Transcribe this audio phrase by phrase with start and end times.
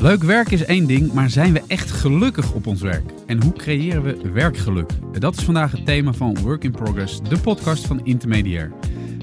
[0.00, 3.10] Leuk werk is één ding, maar zijn we echt gelukkig op ons werk?
[3.26, 4.90] En hoe creëren we werkgeluk?
[5.18, 8.72] Dat is vandaag het thema van Work in Progress, de podcast van Intermediair.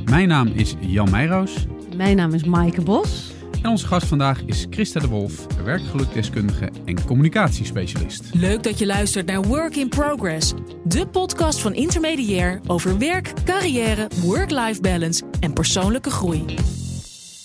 [0.05, 1.65] Mijn naam is Jan Meijroos.
[1.95, 3.31] Mijn naam is Maaike Bos.
[3.61, 8.23] En onze gast vandaag is Christa de Wolf, werkgelukdeskundige en communicatiespecialist.
[8.33, 10.53] Leuk dat je luistert naar Work in Progress,
[10.83, 16.45] de podcast van Intermediair over werk, carrière, work-life balance en persoonlijke groei.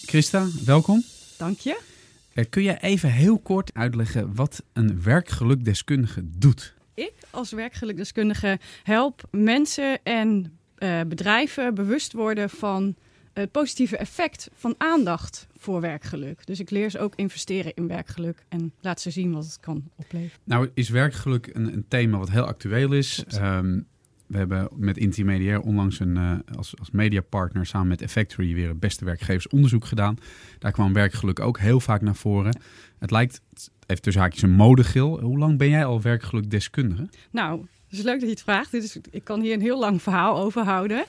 [0.06, 1.04] Christa, welkom.
[1.36, 1.90] Dank je.
[2.34, 6.74] Eh, kun je even heel kort uitleggen wat een werkgelukdeskundige doet?
[6.94, 12.94] Ik als werkgelukdeskundige help mensen en uh, bedrijven bewust worden van
[13.32, 16.46] het positieve effect van aandacht voor werkgeluk.
[16.46, 19.90] Dus ik leer ze ook investeren in werkgeluk en laat ze zien wat het kan
[19.96, 20.40] opleveren.
[20.44, 23.24] Nou is werkgeluk een, een thema wat heel actueel is.
[23.34, 23.86] Um,
[24.32, 28.80] we hebben met Intermediair onlangs een, uh, als, als mediapartner samen met Effectory weer het
[28.80, 30.16] beste werkgeversonderzoek gedaan.
[30.58, 32.60] Daar kwam werkgeluk ook heel vaak naar voren.
[32.98, 33.40] Het lijkt,
[33.86, 35.20] even tussen haakjes, een modegil.
[35.20, 37.08] Hoe lang ben jij al werkgelukdeskundige?
[37.30, 38.70] Nou, het is leuk dat je het vraagt.
[38.70, 41.04] Dit is, ik kan hier een heel lang verhaal over houden.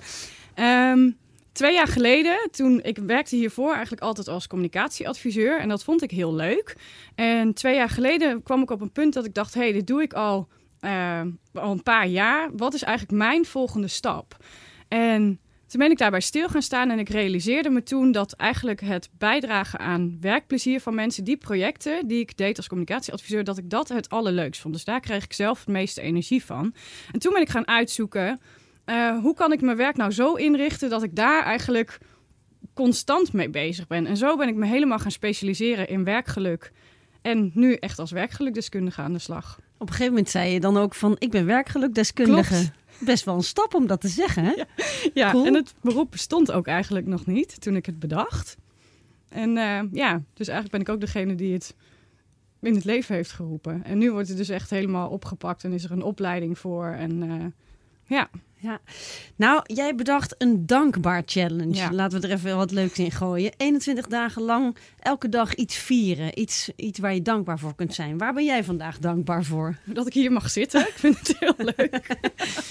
[0.55, 1.15] Um,
[1.51, 5.59] Twee jaar geleden, toen ik werkte hiervoor eigenlijk altijd als communicatieadviseur.
[5.59, 6.75] En dat vond ik heel leuk.
[7.15, 9.87] En twee jaar geleden kwam ik op een punt dat ik dacht: hé, hey, dit
[9.87, 10.47] doe ik al,
[10.85, 11.21] uh,
[11.53, 12.49] al een paar jaar.
[12.55, 14.37] Wat is eigenlijk mijn volgende stap?
[14.87, 18.81] En toen ben ik daarbij stil gaan staan en ik realiseerde me toen dat eigenlijk
[18.81, 23.69] het bijdragen aan werkplezier van mensen, die projecten die ik deed als communicatieadviseur, dat ik
[23.69, 24.73] dat het allerleukst vond.
[24.73, 26.73] Dus daar kreeg ik zelf het meeste energie van.
[27.11, 28.39] En toen ben ik gaan uitzoeken
[28.85, 31.97] uh, hoe kan ik mijn werk nou zo inrichten dat ik daar eigenlijk
[32.73, 34.05] constant mee bezig ben.
[34.05, 36.71] En zo ben ik me helemaal gaan specialiseren in werkgeluk.
[37.21, 39.59] En nu echt als werkgelukdeskundige aan de slag.
[39.83, 42.53] Op een gegeven moment zei je dan ook van ik ben werkgelukdeskundige.
[42.53, 42.71] Klopt.
[42.99, 44.51] Best wel een stap om dat te zeggen, hè?
[44.51, 44.65] Ja,
[45.13, 45.45] ja cool.
[45.45, 48.57] en het beroep bestond ook eigenlijk nog niet toen ik het bedacht.
[49.29, 51.75] En uh, ja, dus eigenlijk ben ik ook degene die het
[52.61, 53.83] in het leven heeft geroepen.
[53.83, 56.85] En nu wordt het dus echt helemaal opgepakt en is er een opleiding voor.
[56.85, 57.45] En uh,
[58.05, 58.29] ja.
[58.63, 58.79] Ja,
[59.35, 61.93] nou, jij bedacht een dankbaar challenge.
[61.93, 63.51] Laten we er even wat leuks in gooien.
[63.57, 66.39] 21 dagen lang elke dag iets vieren.
[66.39, 68.17] Iets, iets waar je dankbaar voor kunt zijn.
[68.17, 69.77] Waar ben jij vandaag dankbaar voor?
[69.85, 70.81] Dat ik hier mag zitten.
[70.81, 72.07] ik vind het heel leuk.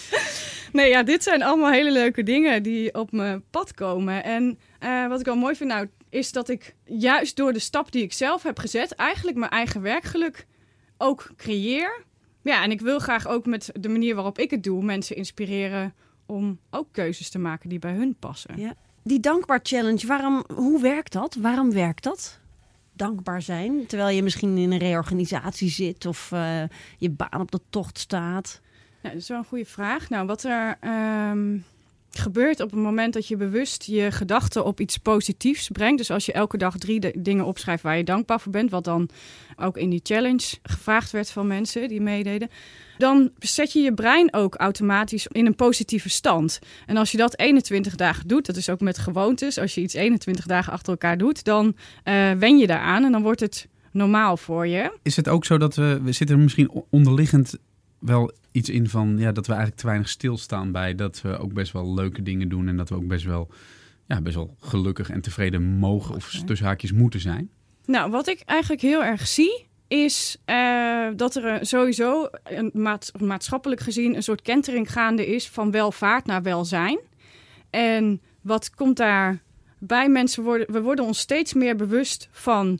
[0.73, 4.25] nee, ja, dit zijn allemaal hele leuke dingen die op mijn pad komen.
[4.25, 7.93] En uh, wat ik wel mooi vind, nou, is dat ik juist door de stap
[7.93, 10.47] die ik zelf heb gezet, eigenlijk mijn eigen werkgeluk
[10.99, 12.05] ook creëer
[12.43, 15.95] ja, en ik wil graag ook met de manier waarop ik het doe, mensen inspireren
[16.27, 18.61] om ook keuzes te maken die bij hun passen.
[18.61, 18.75] Ja.
[19.03, 21.35] Die dankbaar challenge, waarom, hoe werkt dat?
[21.35, 22.41] Waarom werkt dat?
[22.93, 26.63] Dankbaar zijn, terwijl je misschien in een reorganisatie zit of uh,
[26.99, 28.61] je baan op de tocht staat.
[29.03, 30.09] Ja, dat is wel een goede vraag.
[30.09, 30.79] Nou, wat er
[31.31, 31.65] um,
[32.19, 35.99] gebeurt op het moment dat je bewust je gedachten op iets positiefs brengt.
[35.99, 39.09] Dus als je elke dag drie dingen opschrijft waar je dankbaar voor bent, wat dan
[39.57, 42.49] ook in die challenge gevraagd werd van mensen die meededen,
[42.99, 46.59] dan zet je je brein ook automatisch in een positieve stand.
[46.87, 49.95] En als je dat 21 dagen doet, dat is ook met gewoontes, als je iets
[49.95, 51.67] 21 dagen achter elkaar doet, dan
[52.05, 54.99] uh, wen je daaraan en dan wordt het normaal voor je.
[55.03, 57.55] Is het ook zo dat we, we zitten misschien onderliggend
[57.99, 61.53] wel iets in van ja, dat we eigenlijk te weinig stilstaan bij dat we ook
[61.53, 63.49] best wel leuke dingen doen en dat we ook best wel,
[64.07, 67.51] ja, best wel gelukkig en tevreden mogen of tussen haakjes moeten zijn?
[67.85, 73.81] Nou, wat ik eigenlijk heel erg zie, is uh, dat er sowieso een maat, maatschappelijk
[73.81, 76.99] gezien een soort kentering gaande is van welvaart naar welzijn.
[77.71, 79.43] En wat komt daar
[79.79, 80.73] bij mensen worden?
[80.73, 82.79] We worden ons steeds meer bewust van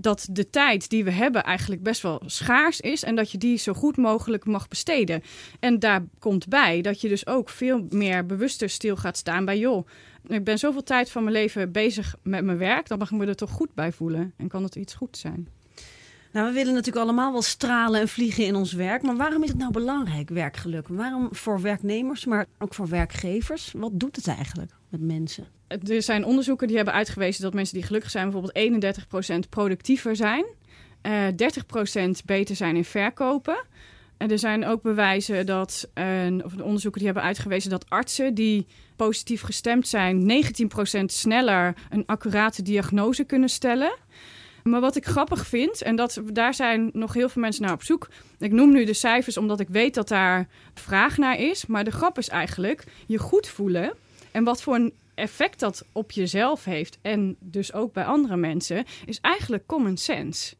[0.00, 3.58] dat de tijd die we hebben eigenlijk best wel schaars is en dat je die
[3.58, 5.22] zo goed mogelijk mag besteden.
[5.60, 9.58] En daar komt bij dat je dus ook veel meer bewuster stil gaat staan bij
[9.58, 9.86] joh.
[10.26, 13.26] Ik ben zoveel tijd van mijn leven bezig met mijn werk, dan mag ik me
[13.26, 15.48] er toch goed bij voelen en kan het iets goed zijn.
[16.32, 19.02] Nou, we willen natuurlijk allemaal wel stralen en vliegen in ons werk.
[19.02, 20.88] Maar waarom is het nou belangrijk, werkgeluk?
[20.88, 23.72] Waarom voor werknemers, maar ook voor werkgevers?
[23.76, 25.46] Wat doet het eigenlijk met mensen?
[25.68, 28.54] Er zijn onderzoeken die hebben uitgewezen dat mensen die gelukkig zijn, bijvoorbeeld
[29.46, 30.44] 31% productiever zijn,
[31.02, 33.64] uh, eh, 30% beter zijn in verkopen.
[34.16, 38.66] En er zijn ook bewijzen dat, uh, of onderzoeken die hebben uitgewezen dat artsen die
[38.96, 43.96] positief gestemd zijn, 19% sneller een accurate diagnose kunnen stellen.
[44.62, 47.82] Maar wat ik grappig vind, en dat, daar zijn nog heel veel mensen naar op
[47.82, 48.08] zoek.
[48.38, 51.66] Ik noem nu de cijfers omdat ik weet dat daar vraag naar is.
[51.66, 53.92] Maar de grap is eigenlijk je goed voelen.
[54.30, 58.84] En wat voor een effect dat op jezelf heeft en dus ook bij andere mensen,
[59.04, 60.54] is eigenlijk common sense.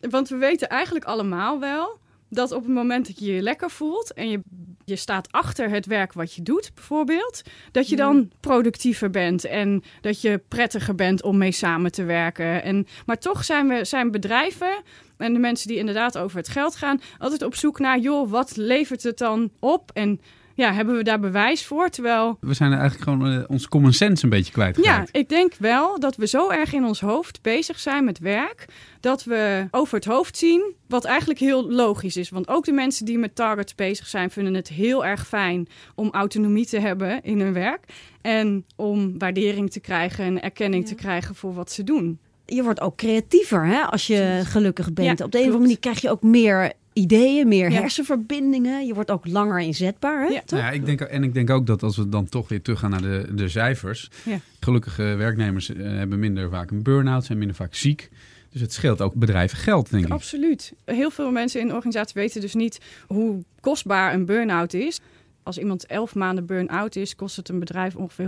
[0.00, 1.98] Want we weten eigenlijk allemaal wel
[2.28, 4.40] dat op het moment dat je je lekker voelt en je
[4.84, 7.42] je staat achter het werk wat je doet, bijvoorbeeld,
[7.72, 12.62] dat je dan productiever bent en dat je prettiger bent om mee samen te werken.
[12.62, 14.82] En, maar toch zijn, we, zijn bedrijven
[15.16, 18.56] en de mensen die inderdaad over het geld gaan, altijd op zoek naar, joh, wat
[18.56, 19.90] levert het dan op?
[19.94, 20.20] En
[20.54, 21.88] ja, hebben we daar bewijs voor?
[21.88, 25.16] Terwijl We zijn eigenlijk gewoon eh, ons common sense een beetje ja, kwijtgeraakt.
[25.16, 28.64] ik denk wel dat we zo erg in ons hoofd bezig zijn met werk.
[29.00, 32.30] Dat we over het hoofd zien, wat eigenlijk heel logisch is.
[32.30, 36.10] Want ook de mensen die met targets bezig zijn, vinden het heel erg fijn om
[36.10, 37.84] autonomie te hebben in hun werk.
[38.22, 40.88] En om waardering te krijgen en erkenning Ja.
[40.88, 42.18] te krijgen voor wat ze doen.
[42.46, 45.18] Je wordt ook creatiever hè, als je gelukkig bent.
[45.18, 47.80] Ja, Op de een of andere manier krijg je ook meer ideeën, meer Ja.
[47.80, 48.86] hersenverbindingen.
[48.86, 50.28] Je wordt ook langer inzetbaar, hè?
[50.28, 50.40] Ja.
[50.40, 50.58] toch?
[50.58, 52.90] Nou ja, ik denk, en ik denk ook dat als we dan toch weer teruggaan
[52.90, 54.10] naar de, de cijfers.
[54.24, 54.38] Ja.
[54.60, 58.10] Gelukkige werknemers eh, hebben minder vaak een burn-out, zijn minder vaak ziek.
[58.50, 60.12] Dus het scheelt ook bedrijven geld, denk ik.
[60.12, 60.72] Absoluut.
[60.84, 65.00] Heel veel mensen in de organisatie weten dus niet hoe kostbaar een burn-out is.
[65.42, 68.26] Als iemand elf maanden burn-out is, kost het een bedrijf ongeveer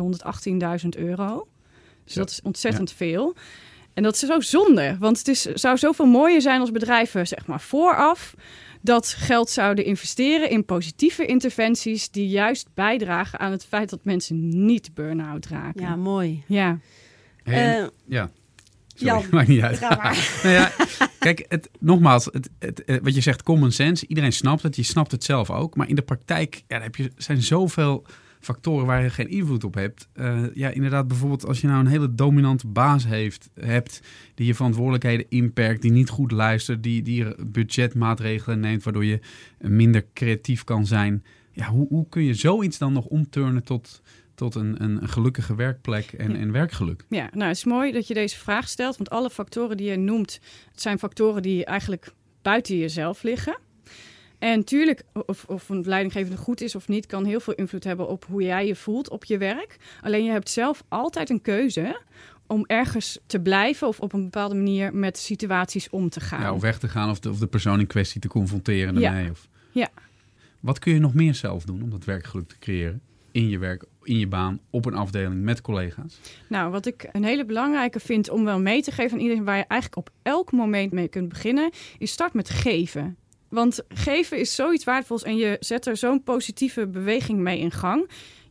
[0.82, 1.48] 118.000 euro.
[2.04, 3.34] Dus dat is ontzettend veel.
[3.96, 7.46] En dat is zo zonde, want het is, zou zoveel mooier zijn als bedrijven zeg
[7.46, 8.34] maar vooraf
[8.81, 14.66] dat geld zouden investeren in positieve interventies die juist bijdragen aan het feit dat mensen
[14.66, 15.81] niet burn-out raken.
[15.81, 16.43] Ja, mooi.
[16.46, 16.78] ja.
[17.43, 18.31] Hey, Eh, ja.
[18.94, 19.81] Sorry, Jan, maakt niet uit.
[20.42, 20.72] nou ja,
[21.19, 24.06] kijk, het, nogmaals, het, het, eh, wat je zegt, common sense.
[24.06, 25.76] Iedereen snapt het, je snapt het zelf ook.
[25.76, 28.06] Maar in de praktijk ja, heb je, zijn zoveel
[28.46, 30.08] factoren waar je geen invloed op hebt.
[30.12, 34.02] Eh, ja, inderdaad, bijvoorbeeld als je nou een hele dominante baas heeft, hebt...
[34.34, 36.82] die je verantwoordelijkheden inperkt, die niet goed luistert...
[36.82, 39.20] die, die budgetmaatregelen neemt, waardoor je
[39.60, 41.25] minder creatief kan zijn...
[41.52, 44.02] Ja, hoe, hoe kun je zoiets dan nog omturnen tot,
[44.34, 46.37] tot een, een, een gelukkige werkplek en, Ja.
[46.38, 47.04] en werkgeluk?
[47.08, 49.96] Ja, nou het is mooi dat je deze vraag stelt, want alle factoren die je
[49.96, 50.40] noemt,
[50.70, 53.58] het zijn factoren die eigenlijk buiten jezelf liggen.
[54.38, 58.08] En tuurlijk, of, of een leidinggevende goed is of niet, kan heel veel invloed hebben
[58.08, 59.76] op hoe jij je voelt op je werk.
[60.00, 62.00] Alleen je hebt zelf altijd een keuze
[62.46, 66.40] om ergens te blijven of op een bepaalde manier met situaties om te gaan.
[66.40, 69.30] Ja, of weg te gaan of de, of de persoon in kwestie te confronteren Ja.
[69.30, 69.48] Of...
[69.70, 69.88] Ja.
[70.60, 73.00] Wat kun je nog meer zelf doen om dat werkgeluk te creëren?
[73.30, 76.20] In je werk, in je baan, op een afdeling met collega's?
[76.48, 79.56] Nou, wat ik een hele belangrijke vind om wel mee te geven aan iedereen waar
[79.56, 83.16] je eigenlijk op elk moment mee kunt beginnen, is start met geven.
[83.48, 88.08] Want geven is zoiets waardevols en je zet er zo'n positieve beweging mee in gang.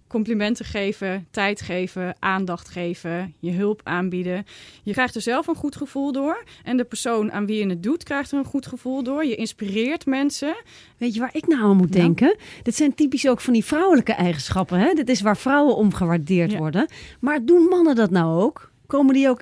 [0.07, 4.45] Complimenten geven, tijd geven, aandacht geven, je hulp aanbieden.
[4.83, 6.43] Je krijgt er zelf een goed gevoel door.
[6.63, 9.25] En de persoon aan wie je het doet, krijgt er een goed gevoel door.
[9.25, 10.55] Je inspireert mensen.
[10.97, 12.01] Weet je waar ik nou aan moet Nou?
[12.03, 12.35] denken?
[12.63, 14.79] Dit zijn typisch ook van die vrouwelijke eigenschappen.
[14.79, 14.93] Hè?
[14.93, 16.57] Dit is waar vrouwen om gewaardeerd Ja.
[16.57, 16.87] worden.
[17.19, 18.71] Maar doen mannen dat nou ook?
[18.87, 19.41] Komen die ook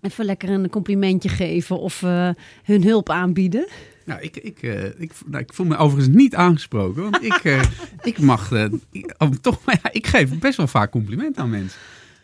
[0.00, 2.28] even lekker een complimentje geven of eh,
[2.64, 3.66] hun hulp aanbieden?
[4.10, 7.02] Nou, ik, ik, eh, ik, nou, ik voel me overigens niet aangesproken.
[7.02, 7.62] Want ik, eh,
[8.02, 11.50] ik mag eh, ik, oh, toch, maar ja, ik geef best wel vaak complimenten aan
[11.50, 11.78] mensen.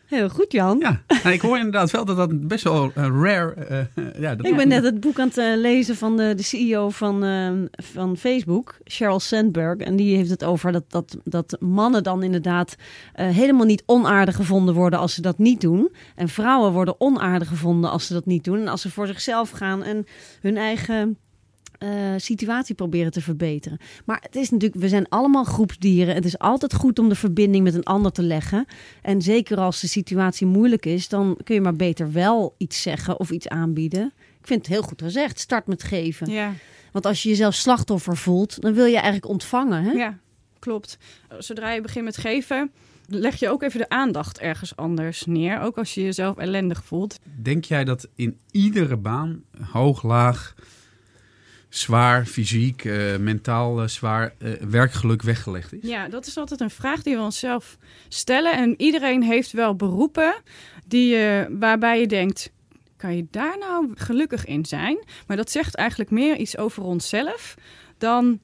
[0.06, 0.78] Heel goed, Jan.
[0.78, 3.88] Ja, nou, ik hoor inderdaad wel dat dat best wel rare...
[4.18, 7.24] ja, dat Ik ben net het boek aan het lezen van de, de CEO van,
[7.24, 9.78] eh, van Facebook, Sheryl Sandberg.
[9.78, 12.76] En die heeft het over dat, dat, dat mannen dan inderdaad
[13.12, 15.92] helemaal niet onaardig gevonden worden als ze dat niet doen.
[16.14, 18.60] En vrouwen worden onaardig gevonden als ze dat niet doen.
[18.60, 20.06] En als ze voor zichzelf gaan en
[20.40, 21.18] hun eigen
[21.78, 23.78] eh, situatie proberen te verbeteren.
[24.04, 26.14] Maar het is natuurlijk, we zijn allemaal groepsdieren.
[26.14, 28.66] Het is altijd goed om de verbinding met een ander te leggen.
[29.02, 33.20] En zeker als de situatie moeilijk is, dan kun je maar beter wel iets zeggen
[33.20, 34.12] of iets aanbieden.
[34.40, 35.38] Ik vind het heel goed gezegd.
[35.38, 36.30] Start met geven.
[36.30, 36.52] Ja,
[36.92, 39.84] Want als je jezelf slachtoffer voelt, dan wil je eigenlijk ontvangen.
[39.84, 39.90] Hè?
[39.90, 40.18] ja
[40.66, 40.98] klopt.
[41.38, 42.70] Zodra je begint met geven,
[43.06, 45.60] leg je ook even de aandacht ergens anders neer.
[45.60, 47.18] Ook als je jezelf ellendig voelt.
[47.42, 49.42] Denk jij dat in iedere baan,
[49.72, 50.54] hoog, laag,
[51.78, 55.88] zwaar, fysiek, eh, mentaal eh, zwaar, eh, werkgeluk weggelegd is?
[55.88, 57.76] Ja, dat is altijd een vraag die we onszelf
[58.08, 58.52] stellen.
[58.52, 60.34] En iedereen heeft wel beroepen
[60.86, 61.16] die,
[61.50, 62.52] waarbij je denkt...
[62.96, 65.04] kan je daar nou gelukkig in zijn?
[65.26, 67.54] Maar dat zegt eigenlijk meer iets over onszelf...
[67.98, 68.40] dan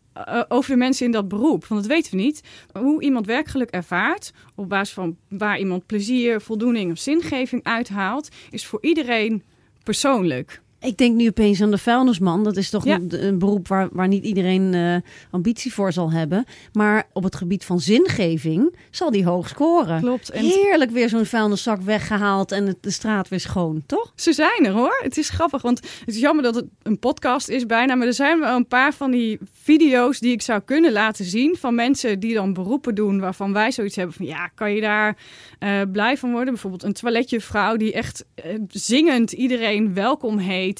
[0.49, 1.67] over de mensen in dat beroep.
[1.67, 2.41] Want dat weten we niet.
[2.73, 4.33] Hoe iemand werkgeluk ervaart...
[4.55, 8.29] op basis van waar iemand plezier, voldoening of zingeving uithaalt...
[8.51, 9.43] is voor iedereen
[9.83, 10.61] persoonlijk.
[10.83, 12.45] Ik denk nu opeens aan de vuilnisman.
[12.45, 12.95] Dat is toch Ja.
[12.95, 14.97] een, een beroep waar, waar niet iedereen eh,
[15.31, 16.45] ambitie voor zal hebben.
[16.73, 20.01] Maar op het gebied van zingeving zal die hoog scoren.
[20.01, 20.31] Klopt.
[20.31, 24.13] En Heerlijk weer zo'n vuilniszak weggehaald en het, de straat weer schoon, toch?
[24.17, 24.99] Ze zijn er hoor.
[25.03, 27.95] Het is grappig, want het is jammer dat het een podcast is bijna.
[27.95, 31.57] Maar er zijn wel een paar van die video's die ik zou kunnen laten zien.
[31.59, 34.27] Van mensen die dan beroepen doen waarvan wij zoiets hebben van...
[34.27, 35.17] Ja, kan je daar
[35.59, 36.53] eh, blij van worden?
[36.53, 40.72] Bijvoorbeeld een toiletjevrouw die echt eh, zingend iedereen welkom heet.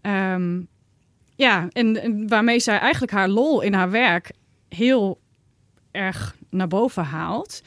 [0.00, 0.60] Ehm,
[1.36, 4.32] ja, en, en waarmee zij eigenlijk haar lol in haar werk
[4.68, 5.20] heel
[5.90, 7.62] erg naar boven haalt.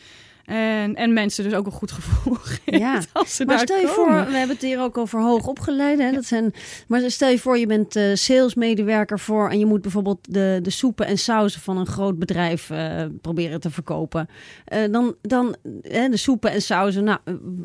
[0.47, 2.33] En, en mensen dus ook een goed gevoel
[2.65, 3.01] geeft Ja.
[3.13, 4.23] als ze Maar daar stel je komen.
[4.23, 6.05] voor, we hebben het hier ook over hoogopgeleiden.
[6.05, 6.11] Hè?
[6.11, 6.53] Dat zijn,
[6.87, 10.69] maar stel je voor, je bent eh, salesmedewerker voor en je moet bijvoorbeeld de, de
[10.69, 14.27] soepen en sauzen van een groot bedrijf eh, proberen te verkopen.
[14.65, 17.19] Eh, dan dan hè, de soepen en sauzen, nou,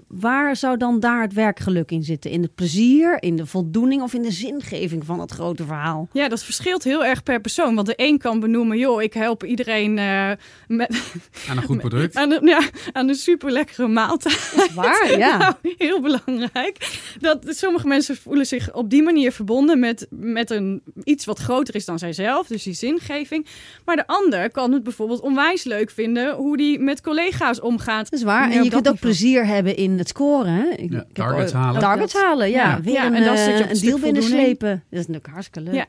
[0.09, 2.31] waar zou dan daar het werkgeluk in zitten?
[2.31, 6.09] In het plezier, in de voldoening of in de zingeving van het grote verhaal?
[6.13, 7.75] Ja, dat verschilt heel erg per persoon.
[7.75, 10.31] Want de een kan benoemen, joh, ik help iedereen eh,
[10.67, 11.03] met,
[11.49, 12.17] Aan een goed product.
[12.17, 12.61] aan, een, ja,
[12.93, 14.71] aan een super lekkere maaltijd.
[14.75, 15.01] Waar?
[15.19, 15.37] Ja.
[15.39, 17.01] Nou, heel belangrijk.
[17.21, 21.75] Dat sommige mensen voelen zich op die manier verbonden met, met een, iets wat groter
[21.75, 22.47] is dan zijzelf.
[22.47, 23.47] Dus die zingeving.
[23.85, 28.11] Maar de ander kan het bijvoorbeeld onwijs leuk vinden hoe die met collega's omgaat.
[28.11, 28.51] Dat is waar.
[28.51, 30.53] En je kunt dat ook plezier hebben in het scoren.
[30.53, 30.69] Hè?
[30.69, 31.81] Ik- Ja, targets halen.
[31.81, 32.57] Targets halen, ja.
[32.69, 32.81] Ja.
[32.81, 34.69] Weer Ja, een, en je op eh, een deal binnenslepen.
[34.91, 35.75] Dat is natuurlijk hartstikke leuk.
[35.75, 35.87] Ja.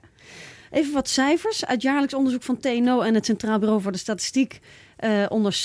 [0.71, 1.65] Even wat cijfers.
[1.65, 4.59] Uit jaarlijks onderzoek van TNO en het Centraal Bureau voor de Statistiek...
[5.03, 5.59] eh, onder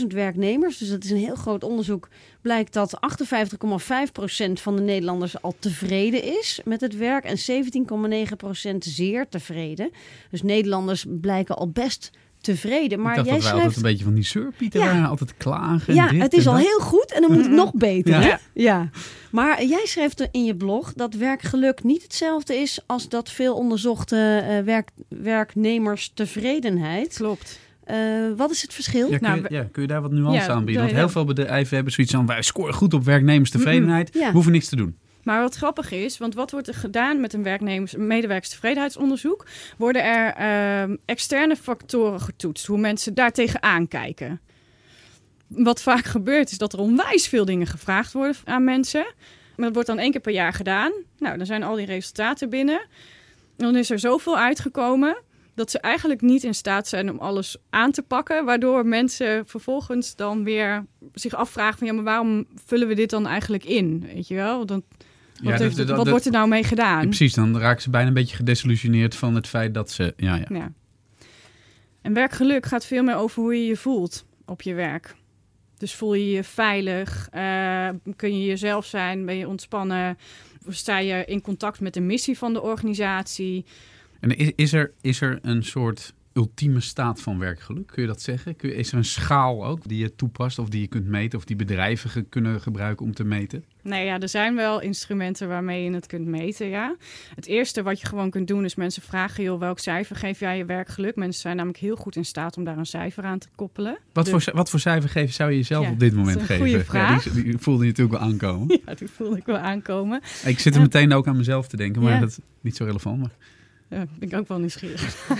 [0.00, 2.08] 46.000 werknemers, dus dat is een heel groot onderzoek...
[2.40, 3.04] blijkt dat 58,5%
[4.52, 7.24] van de Nederlanders al tevreden is met het werk...
[7.24, 7.36] en
[8.72, 9.90] 17,9% zeer tevreden.
[10.30, 13.00] Dus Nederlanders blijken al best tevreden.
[13.00, 13.76] Maar ik dacht jij dat wij altijd schrijft...
[13.76, 14.86] een beetje van die surpieten Ja.
[14.86, 15.08] waren.
[15.08, 15.88] Altijd klagen.
[15.88, 16.62] en Ja, het is al dat.
[16.62, 18.12] heel goed en dan moet het nog beter.
[18.12, 18.20] Ja.
[18.20, 18.34] hè?
[18.52, 18.90] Ja.
[19.30, 24.44] Maar jij schrijft in je blog dat werkgeluk niet hetzelfde is als dat veel onderzochte
[24.48, 27.14] eh, werk, werknemerstevredenheid.
[27.14, 27.62] Klopt.
[27.84, 27.96] Eh,
[28.36, 29.10] wat is het verschil?
[29.10, 30.82] Ja kun, Nou, je, we- ja, kun je daar wat nuance Ja, aan bieden?
[30.82, 31.10] Want heel ja.
[31.10, 32.26] veel bedrijven hebben zoiets van...
[32.26, 34.10] wij scoren goed op werknemerstevredenheid.
[34.14, 34.26] Ja.
[34.26, 34.98] We hoeven niks te doen.
[35.22, 39.46] Maar wat grappig is, want wat wordt er gedaan met een werknemers, medewerkerstevredenheidsonderzoek?
[39.76, 44.40] Worden er ehm, externe factoren getoetst, hoe mensen daar tegenaan kijken.
[45.46, 49.04] Wat vaak gebeurt is dat er onwijs veel dingen gevraagd worden aan mensen.
[49.56, 50.92] Maar dat wordt dan één keer per jaar gedaan.
[51.18, 52.80] Nou, dan zijn al die resultaten binnen.
[53.56, 55.16] En dan is er zoveel uitgekomen
[55.54, 58.44] dat ze eigenlijk niet in staat zijn om alles aan te pakken.
[58.44, 61.86] Waardoor mensen vervolgens dan weer zich afvragen van...
[61.86, 64.00] ja, maar waarom vullen we dit dan eigenlijk in?
[64.14, 64.66] Weet je wel?
[64.66, 64.82] Dan,
[65.42, 67.00] wat, Ja, heeft- dat- wat dat- wordt er nou mee gedaan?
[67.00, 70.14] Ja, precies, dan raken ze bijna een beetje gedesillusioneerd van het feit dat ze...
[70.16, 70.44] Ja, ja.
[70.48, 70.72] Ja.
[72.02, 75.14] En werkgeluk gaat veel meer over hoe je je voelt op je werk.
[75.78, 77.28] Dus voel je je veilig?
[77.30, 79.24] Eh, kun je jezelf zijn?
[79.26, 80.18] Ben je ontspannen?
[80.68, 83.64] Sta je in contact met de missie van de organisatie?
[84.20, 87.86] En is, is, er, is er een soort ultieme staat van werkgeluk?
[87.86, 88.56] Kun je dat zeggen?
[88.56, 91.38] Kun je, is er een schaal ook die je toepast of die je kunt meten...
[91.38, 93.64] of die bedrijven ge- kunnen gebruiken om te meten?
[93.82, 96.96] Nee, ja, er zijn wel instrumenten waarmee je het kunt meten, ja.
[97.34, 99.44] Het eerste wat je gewoon kunt doen is mensen vragen...
[99.44, 101.16] joh, welk cijfer geef jij je werkgeluk?
[101.16, 103.98] Mensen zijn namelijk heel goed in staat om daar een cijfer aan te koppelen.
[104.12, 106.38] Wat, De- voor, ci- wat voor cijfer geven zou je jezelf Ja, op dit moment
[106.40, 106.56] geven?
[106.56, 107.22] goede Ja, vraag.
[107.22, 108.80] die, die voelde je natuurlijk wel aankomen.
[108.86, 110.20] Ja, die voelde ik wel aankomen.
[110.44, 112.20] Ik zit er meteen ook aan mezelf te denken, maar Ja.
[112.20, 113.20] dat is niet zo relevant.
[113.20, 113.30] Maar...
[113.88, 115.14] Ja, ben ook wel nieuwsgierig.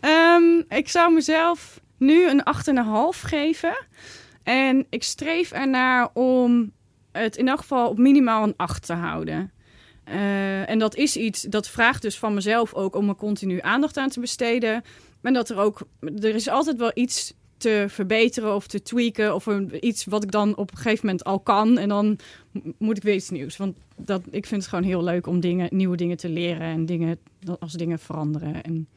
[0.00, 2.42] Ehm, ik zou mezelf nu een
[3.14, 3.86] 8,5 geven.
[4.42, 6.72] En ik streef ernaar om
[7.12, 9.52] het in elk geval op minimaal een 8 te houden.
[10.04, 13.96] Eh, en dat is iets, dat vraagt dus van mezelf ook om er continu aandacht
[13.96, 14.82] aan te besteden.
[15.22, 19.34] En dat er ook, er is altijd wel iets te verbeteren of te tweaken.
[19.34, 21.78] Of een, iets wat ik dan op een gegeven moment al kan.
[21.78, 22.18] En dan
[22.78, 23.56] moet ik weer iets nieuws.
[23.56, 26.66] Want dat, ik vind het gewoon heel leuk om dingen, nieuwe dingen te leren.
[26.66, 27.18] En dingen,
[27.58, 28.62] als dingen veranderen.
[28.62, 28.88] En,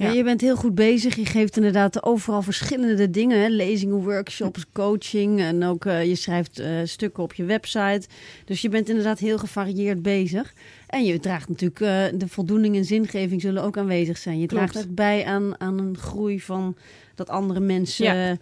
[0.00, 0.06] Ja.
[0.06, 0.12] Ja.
[0.12, 1.16] je bent heel goed bezig.
[1.16, 3.40] Je geeft inderdaad overal verschillende dingen.
[3.40, 3.48] Hè?
[3.48, 5.40] Lezingen, workshops, coaching.
[5.40, 8.02] En ook eh, je schrijft eh, stukken op je website.
[8.44, 10.52] Dus je bent inderdaad heel gevarieerd bezig.
[10.86, 14.38] En je draagt natuurlijk eh, de voldoening en zingeving zullen ook aanwezig zijn.
[14.40, 14.72] Je Klopt.
[14.72, 16.76] draagt bij aan, aan een groei van
[17.14, 18.36] dat andere mensen Ja.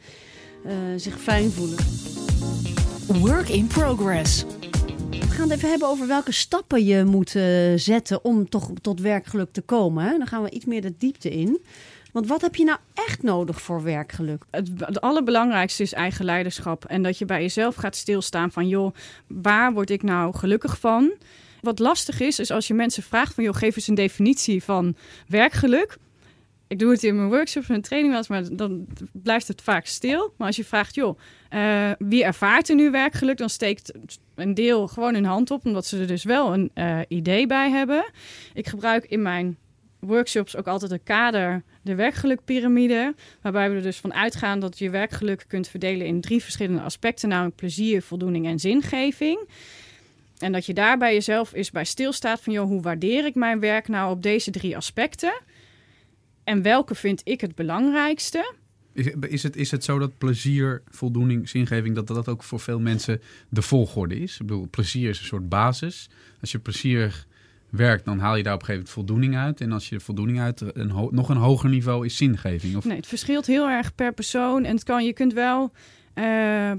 [0.96, 1.78] zich fijn voelen.
[3.06, 4.44] Work in progress.
[5.28, 9.00] We gaan het even hebben over welke stappen je moet eh, zetten om toch tot
[9.00, 10.18] werkgeluk te komen.
[10.18, 11.60] Dan gaan we iets meer de diepte in.
[12.12, 14.44] Want wat heb je nou echt nodig voor werkgeluk?
[14.50, 16.84] het, het allerbelangrijkste is eigen leiderschap.
[16.84, 18.94] En dat je bij jezelf gaat stilstaan van, joh,
[19.26, 21.12] waar word ik nou gelukkig van?
[21.60, 24.96] Wat lastig is, is als je mensen vraagt van, joh, geef eens een definitie van
[25.26, 25.96] werkgeluk.
[26.68, 29.86] Ik doe het in mijn workshops en training wel eens, maar dan blijft het vaak
[29.86, 30.34] stil.
[30.36, 33.36] Maar als je vraagt, joh, eh, wie ervaart er nu werkgeluk?
[33.36, 33.92] Dan steekt
[34.34, 37.70] een deel gewoon hun hand op, omdat ze er dus wel een eh, idee bij
[37.70, 38.10] hebben.
[38.54, 39.56] Ik gebruik in mijn
[39.98, 43.14] workshops ook altijd een kader, de werkgelukpyramide.
[43.40, 47.28] Waarbij we er dus van uitgaan dat je werkgeluk kunt verdelen in drie verschillende aspecten,
[47.28, 49.48] namelijk plezier, voldoening en zingeving.
[50.38, 53.60] En dat je daar bij jezelf eens bij stilstaat van, joh, hoe waardeer ik mijn
[53.60, 55.40] werk nou op deze drie aspecten?
[56.48, 58.54] En welke vind ik het belangrijkste?
[59.20, 63.20] Is, het, is het zo dat plezier, voldoening, zingeving, dat dat ook voor veel mensen
[63.48, 64.32] de volgorde is?
[64.32, 66.10] Ik bedoel, plezier is een soort basis.
[66.40, 67.26] Als je plezier
[67.70, 69.60] werkt, dan haal je daar op een gegeven moment voldoening uit.
[69.60, 72.76] En als je voldoening uit een nog een hoger niveau is zingeving.
[72.76, 72.84] Of...
[72.84, 74.64] Nee, het verschilt heel erg per persoon.
[74.64, 75.72] En het kan, je kunt wel
[76.14, 76.72] uh,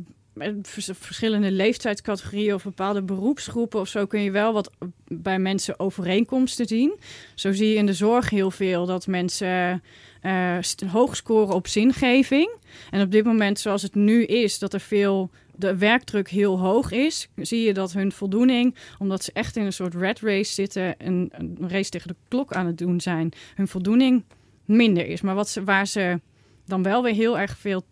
[0.92, 4.72] verschillende leeftijdscategorieën of bepaalde beroepsgroepen of zo kun je wel wat
[5.08, 7.00] bij mensen overeenkomsten zien.
[7.36, 9.84] Zo zie je in de zorg heel veel dat mensen
[10.24, 10.58] uh,
[10.92, 12.50] hoog scoren op zingeving.
[12.92, 16.92] En op dit moment, zoals het nu is, dat er veel de werkdruk heel hoog
[16.92, 21.00] is, zie je dat hun voldoening, omdat ze echt in een soort red race zitten
[21.00, 24.24] en een race tegen de klok aan het doen zijn, hun voldoening
[24.66, 25.22] minder is.
[25.22, 26.20] Maar wat ze, waar ze
[26.66, 27.84] dan wel weer heel erg veel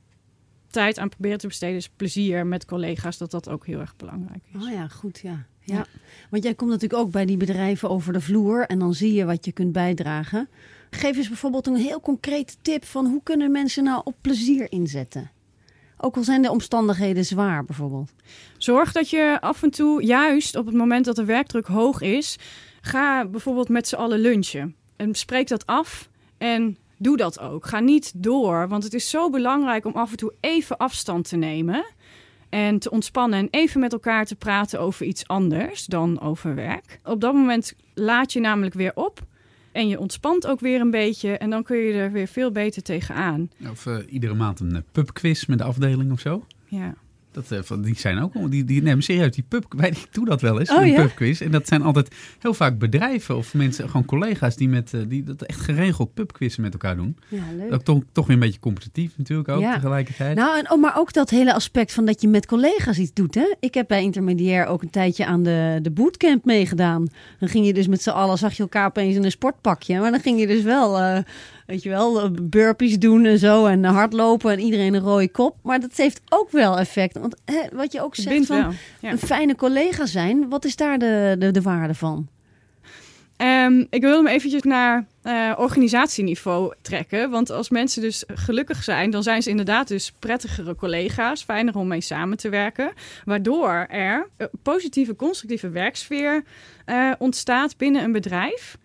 [0.68, 4.44] tijd aan proberen te besteden is plezier met collega's, dat dat ook heel erg belangrijk
[4.54, 4.64] is.
[4.64, 5.46] Oh ja, goed ja.
[5.62, 5.86] Ja,
[6.30, 9.26] want jij komt natuurlijk ook bij die bedrijven over de vloer en dan zie je
[9.26, 10.50] wat je kunt bijdragen.
[10.90, 15.32] Geef eens bijvoorbeeld een heel concrete tip van hoe kunnen mensen nou op plezier inzetten?
[15.98, 18.12] Ook al zijn de omstandigheden zwaar bijvoorbeeld.
[18.58, 22.38] Zorg dat je af en toe, juist op het moment dat de werkdruk hoog is,
[22.82, 24.76] ga bijvoorbeeld met z'n allen lunchen.
[24.96, 27.66] En spreek dat af en doe dat ook.
[27.66, 31.36] Ga niet door, want het is zo belangrijk om af en toe even afstand te
[31.36, 31.86] nemen.
[32.50, 37.00] En te ontspannen en even met elkaar te praten over iets anders dan over werk.
[37.04, 39.26] Op dat moment laat je namelijk weer op.
[39.72, 41.38] En je ontspant ook weer een beetje.
[41.38, 43.50] En dan kun je er weer veel beter tegenaan.
[43.72, 46.46] Of uh, iedere maand een uh, pubquiz met de afdeling of zo.
[46.66, 46.96] Ja.
[47.38, 50.60] Dat, uh, die zijn ook, die, die nemen serieus die pub, ik doe dat wel
[50.60, 51.02] eens, oh, een ja?
[51.02, 51.42] pubquiz.
[51.42, 55.24] En dat zijn altijd heel vaak bedrijven of mensen, gewoon collega's die, met, uh, die
[55.24, 57.18] dat echt geregeld pubquizzen met elkaar doen.
[57.28, 57.74] Ja, leuk.
[57.74, 60.38] Ook toch, toch weer een beetje competitief natuurlijk ook tegelijkertijd.
[60.38, 63.36] Nou, en, oh, maar ook dat hele aspect van dat je met collega's iets doet.
[63.36, 63.56] Hè?
[63.60, 67.08] Ik heb bij Intermediair ook een tijdje aan de, de bootcamp meegedaan.
[67.40, 70.00] Dan ging je dus met z'n allen, zag je elkaar opeens in een sportpakje.
[70.00, 71.00] Maar dan ging je dus wel...
[71.00, 71.18] Uh,
[71.68, 75.56] Weet je wel, eh, burpees doen en zo en hardlopen en iedereen een rode kop.
[75.64, 77.18] Maar dat heeft ook wel effect.
[77.18, 81.36] Want hè, wat je ook zegt van een fijne collega zijn, wat is daar de,
[81.40, 82.28] de, de waarde van?
[83.38, 87.30] Um, ik wil hem eventjes naar uh, organisatieniveau trekken.
[87.30, 91.44] Want als mensen dus gelukkig zijn, dan zijn ze inderdaad dus prettigere collega's.
[91.44, 92.92] Fijner om mee samen te werken.
[93.26, 96.44] Waardoor er een positieve, constructieve werksfeer
[96.86, 98.78] uh, ontstaat binnen een bedrijf.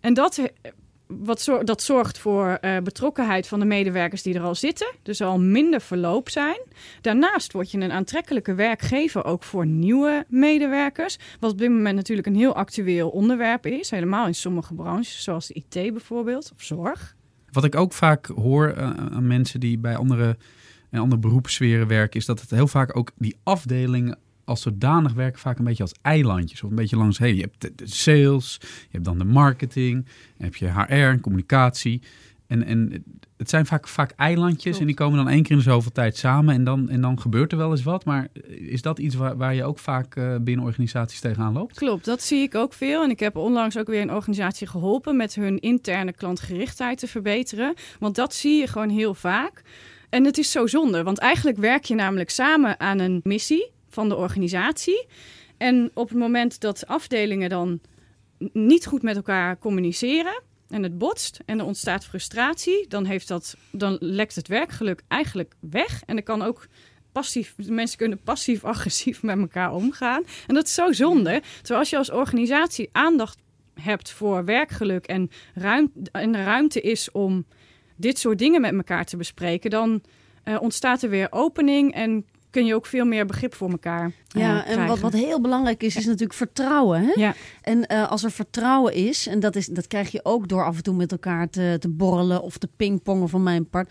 [0.00, 0.40] En dat
[1.18, 4.94] wat dat zorgt voor uh, betrokkenheid van de medewerkers die er al zitten.
[5.02, 6.60] Er zal minder verloop zijn.
[7.00, 11.18] Daarnaast word je een aantrekkelijke werkgever ook voor nieuwe medewerkers.
[11.40, 13.90] Wat op dit moment natuurlijk een heel actueel onderwerp is.
[13.90, 17.16] Helemaal in sommige branches, zoals de IT bijvoorbeeld, of zorg.
[17.52, 20.36] Wat ik ook vaak hoor uh, aan mensen die bij andere,
[20.90, 24.18] in andere beroepssferen werken, is dat het heel vaak ook die afdelingen
[24.50, 26.62] als zodanig werken vaak een beetje als eilandjes.
[26.62, 30.06] Of een beetje langs, hey, je hebt de, sales, je hebt dan de marketing,
[30.38, 32.02] heb je HR, communicatie.
[32.46, 33.04] En, en
[33.36, 36.16] het zijn vaak, vaak eilandjes en die komen dan één keer in de zoveel tijd
[36.16, 38.04] samen en dan, en dan gebeurt er wel eens wat.
[38.04, 41.76] Maar is dat iets waar, waar je ook vaak uh, binnen organisaties tegenaan loopt?
[41.76, 43.02] Klopt, dat zie ik ook veel.
[43.02, 47.74] En ik heb onlangs ook weer een organisatie geholpen met hun interne klantgerichtheid te verbeteren.
[47.98, 49.62] Want dat zie je gewoon heel vaak.
[50.08, 54.08] En het is zo zonde, want eigenlijk werk je namelijk samen aan een missie van
[54.08, 55.06] de organisatie.
[55.56, 57.80] En op het moment dat afdelingen dan
[58.52, 63.56] niet goed met elkaar communiceren en het botst en er ontstaat frustratie, dan, heeft dat,
[63.72, 66.02] dan lekt het werkgeluk eigenlijk weg.
[66.06, 66.66] En er kan ook
[67.12, 70.22] passief, mensen kunnen passief-agressief met elkaar omgaan.
[70.46, 71.42] En dat is zo zonde.
[71.56, 73.38] Terwijl als je als organisatie aandacht
[73.74, 77.46] hebt voor werkgeluk en, ruim, en er ruimte is om
[77.96, 80.02] dit soort dingen met elkaar te bespreken, dan
[80.44, 84.66] uh, ontstaat er weer opening en kun je ook veel meer begrip voor elkaar Ja,
[84.66, 87.02] en wat, wat heel belangrijk is, is natuurlijk vertrouwen.
[87.02, 87.12] Hè?
[87.14, 87.34] Ja.
[87.62, 90.76] En uh, als er vertrouwen is, en dat, is, dat krijg je ook door af
[90.76, 93.90] en toe met elkaar te, te borrelen of te pingpongen van mijn part.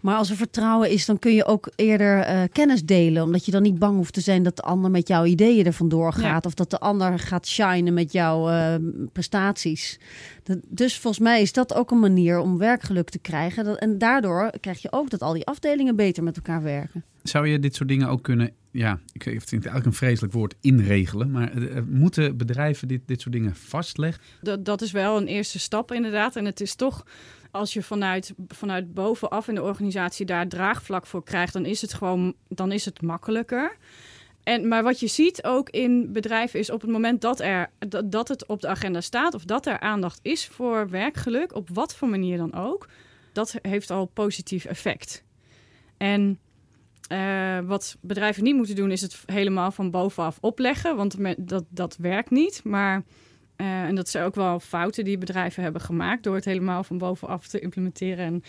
[0.00, 3.22] Maar als er vertrouwen is, dan kun je ook eerder uh, kennis delen.
[3.22, 5.72] Omdat je dan niet bang hoeft te zijn dat de ander met jouw ideeën er
[5.72, 6.46] vandoor gaat.
[6.46, 8.74] Of dat de ander gaat shinen met jouw uh,
[9.12, 9.98] prestaties.
[10.42, 13.64] Dat, dus volgens mij is dat ook een manier om werkgeluk te krijgen.
[13.64, 17.04] Dat, en daardoor krijg je ook dat al die afdelingen beter met elkaar werken.
[17.22, 20.54] Zou je dit soort dingen ook kunnen, ja, ik vind het eigenlijk een vreselijk woord,
[20.60, 21.30] inregelen.
[21.30, 24.22] Maar uh, moeten bedrijven dit, dit soort dingen vastleggen?
[24.40, 26.36] Dat, dat is wel een eerste stap inderdaad.
[26.36, 27.06] En het is toch,
[27.50, 31.94] als je vanuit, vanuit bovenaf in de organisatie daar draagvlak voor krijgt, dan is het
[31.94, 33.76] gewoon, dan is het makkelijker.
[34.42, 38.12] En, maar wat je ziet ook in bedrijven is op het moment dat, er, dat,
[38.12, 41.94] dat het op de agenda staat of dat er aandacht is voor werkgeluk, op wat
[41.94, 42.88] voor manier dan ook,
[43.32, 45.24] dat heeft al positief effect.
[45.96, 46.38] En
[47.08, 51.96] uh, wat bedrijven niet moeten doen, is het helemaal van bovenaf opleggen, want dat, dat
[51.96, 52.60] werkt niet.
[52.64, 53.02] Maar,
[53.56, 56.98] uh, en dat zijn ook wel fouten die bedrijven hebben gemaakt door het helemaal van
[56.98, 58.40] bovenaf te implementeren en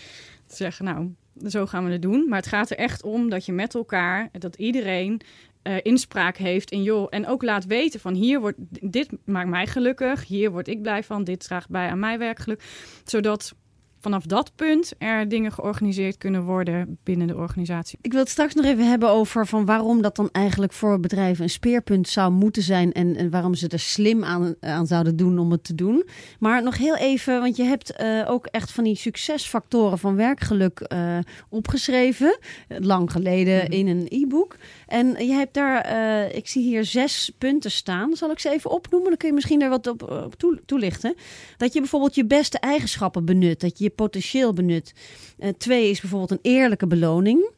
[0.47, 1.13] te zeggen, nou,
[1.47, 2.25] zo gaan we het doen.
[2.29, 5.21] Maar het gaat er echt om dat je met elkaar, dat iedereen
[5.63, 7.07] uh, inspraak heeft in joh.
[7.09, 8.57] En ook laat weten van hier wordt
[8.91, 12.63] dit maakt mij gelukkig, hier word ik blij van, dit draagt bij aan mijn werkgeluk.
[13.03, 13.55] Zodat
[13.99, 17.99] vanaf dat punt er dingen georganiseerd kunnen worden binnen de organisatie.
[18.01, 21.43] Ik wil het straks nog even hebben over van waarom dat dan eigenlijk voor bedrijven
[21.43, 25.39] een speerpunt zou moeten zijn en, en waarom ze er slim aan, aan zouden doen
[25.39, 26.03] om het te doen.
[26.39, 30.85] Maar nog heel even, want je hebt uh, ook echt van die succesfactoren van werkgeluk
[30.93, 31.17] uh,
[31.49, 33.71] opgeschreven, lang geleden mm -hmm.
[33.71, 34.55] in een e-book.
[34.87, 38.15] En je hebt daar, uh, ik zie hier zes punten staan.
[38.15, 39.09] Zal ik ze even opnoemen?
[39.09, 41.15] Dan kun je misschien daar wat op, op toelichten.
[41.57, 43.59] Dat je bijvoorbeeld je beste eigenschappen benut.
[43.59, 44.93] Dat je je potentieel benut.
[45.39, 47.51] Uh, twee is bijvoorbeeld een eerlijke beloning.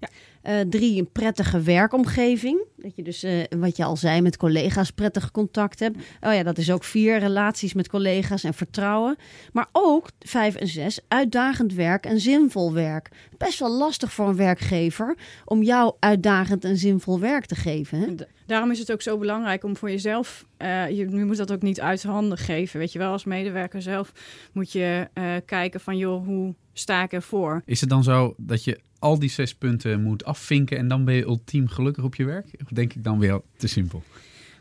[0.00, 0.08] Ja.
[0.42, 2.64] Uh, drie, een prettige werkomgeving.
[2.76, 5.96] Dat je dus, uh, wat je al zei, met collega's prettig contact hebt.
[6.20, 9.16] Oh ja, dat is ook vier, relaties met collega's en vertrouwen.
[9.52, 13.08] Maar ook, vijf en zes, uitdagend werk en zinvol werk.
[13.36, 18.00] Best wel lastig voor een werkgever om jou uitdagend en zinvol werk te geven.
[18.00, 18.14] Hè?
[18.48, 21.62] Daarom is het ook zo belangrijk om voor jezelf, uh, je, je, moet dat ook
[21.62, 22.78] niet uit handen geven.
[22.78, 24.12] Weet je wel, als medewerker zelf
[24.52, 27.62] moet je uh, kijken van, joh, hoe sta ik ervoor?
[27.64, 31.14] Is het dan zo dat je al die zes punten moet afvinken en dan ben
[31.14, 32.46] je ultiem gelukkig op je werk?
[32.64, 34.02] Of denk ik dan weer te simpel?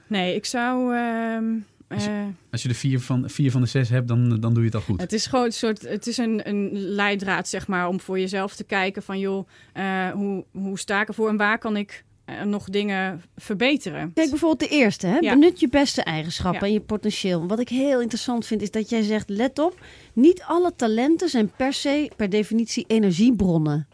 [0.07, 0.95] Nee, ik zou.
[0.95, 1.37] Uh,
[1.87, 4.63] als, je, als je de vier van, vier van de zes hebt, dan, dan doe
[4.63, 5.01] je het al goed.
[5.01, 5.81] Het is gewoon een soort.
[5.81, 9.47] Het is een, een leidraad, zeg maar, om voor jezelf te kijken van joh,
[9.77, 12.05] uh, hoe, hoe sta ik ervoor en waar kan ik
[12.43, 14.13] nog dingen verbeteren.
[14.13, 15.17] Kijk bijvoorbeeld de eerste, hè?
[15.17, 15.33] Ja.
[15.33, 16.67] benut je beste eigenschappen ja.
[16.67, 17.47] en je potentieel.
[17.47, 21.51] Wat ik heel interessant vind is dat jij zegt, let op, niet alle talenten zijn
[21.57, 23.87] per se, per definitie energiebronnen.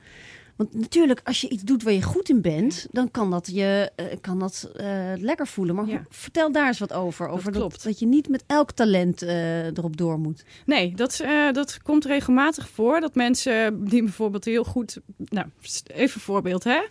[0.64, 3.92] Want natuurlijk, als je iets doet waar je goed in bent, dan kan dat je
[3.96, 5.76] uh, kan dat, uh, lekker voelen.
[5.76, 6.06] Maar ja.
[6.10, 7.28] vertel daar eens wat over.
[7.28, 10.44] over dat, dat, dat, je niet met elk talent uh, erop door moet.
[10.66, 13.00] Nee, dat, dat komt regelmatig voor.
[13.00, 14.98] Dat mensen die bijvoorbeeld heel goed.
[15.18, 15.48] Nou,
[15.88, 16.82] even een voorbeeld hè.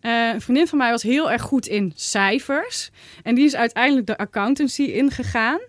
[0.00, 2.90] een vriendin van mij was heel erg goed in cijfers.
[3.22, 5.60] En die is uiteindelijk de accountancy ingegaan.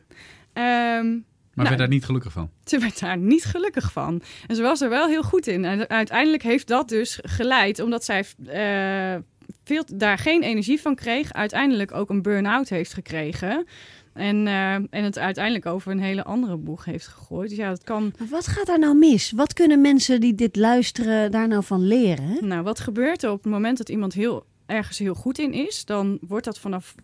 [0.53, 1.25] Um,
[1.59, 2.49] maar nou, werd daar niet gelukkig van?
[2.63, 4.21] Ze werd daar niet gelukkig van.
[4.47, 5.65] En ze was er wel heel goed in.
[5.65, 9.21] En uiteindelijk heeft dat dus geleid, omdat zij uh,
[9.63, 13.65] veel, daar geen energie van kreeg, uiteindelijk ook een burn-out heeft gekregen.
[14.13, 17.49] En, uh, en het uiteindelijk over een hele andere boeg heeft gegooid.
[17.49, 18.13] Dus ja, dat kan.
[18.19, 19.31] Maar wat gaat daar nou mis?
[19.31, 22.47] Wat kunnen mensen die dit luisteren daar nou van leren?
[22.47, 25.85] Nou, wat gebeurt er op het moment dat iemand heel ergens heel goed in is,
[25.85, 26.95] dan wordt dat vanaf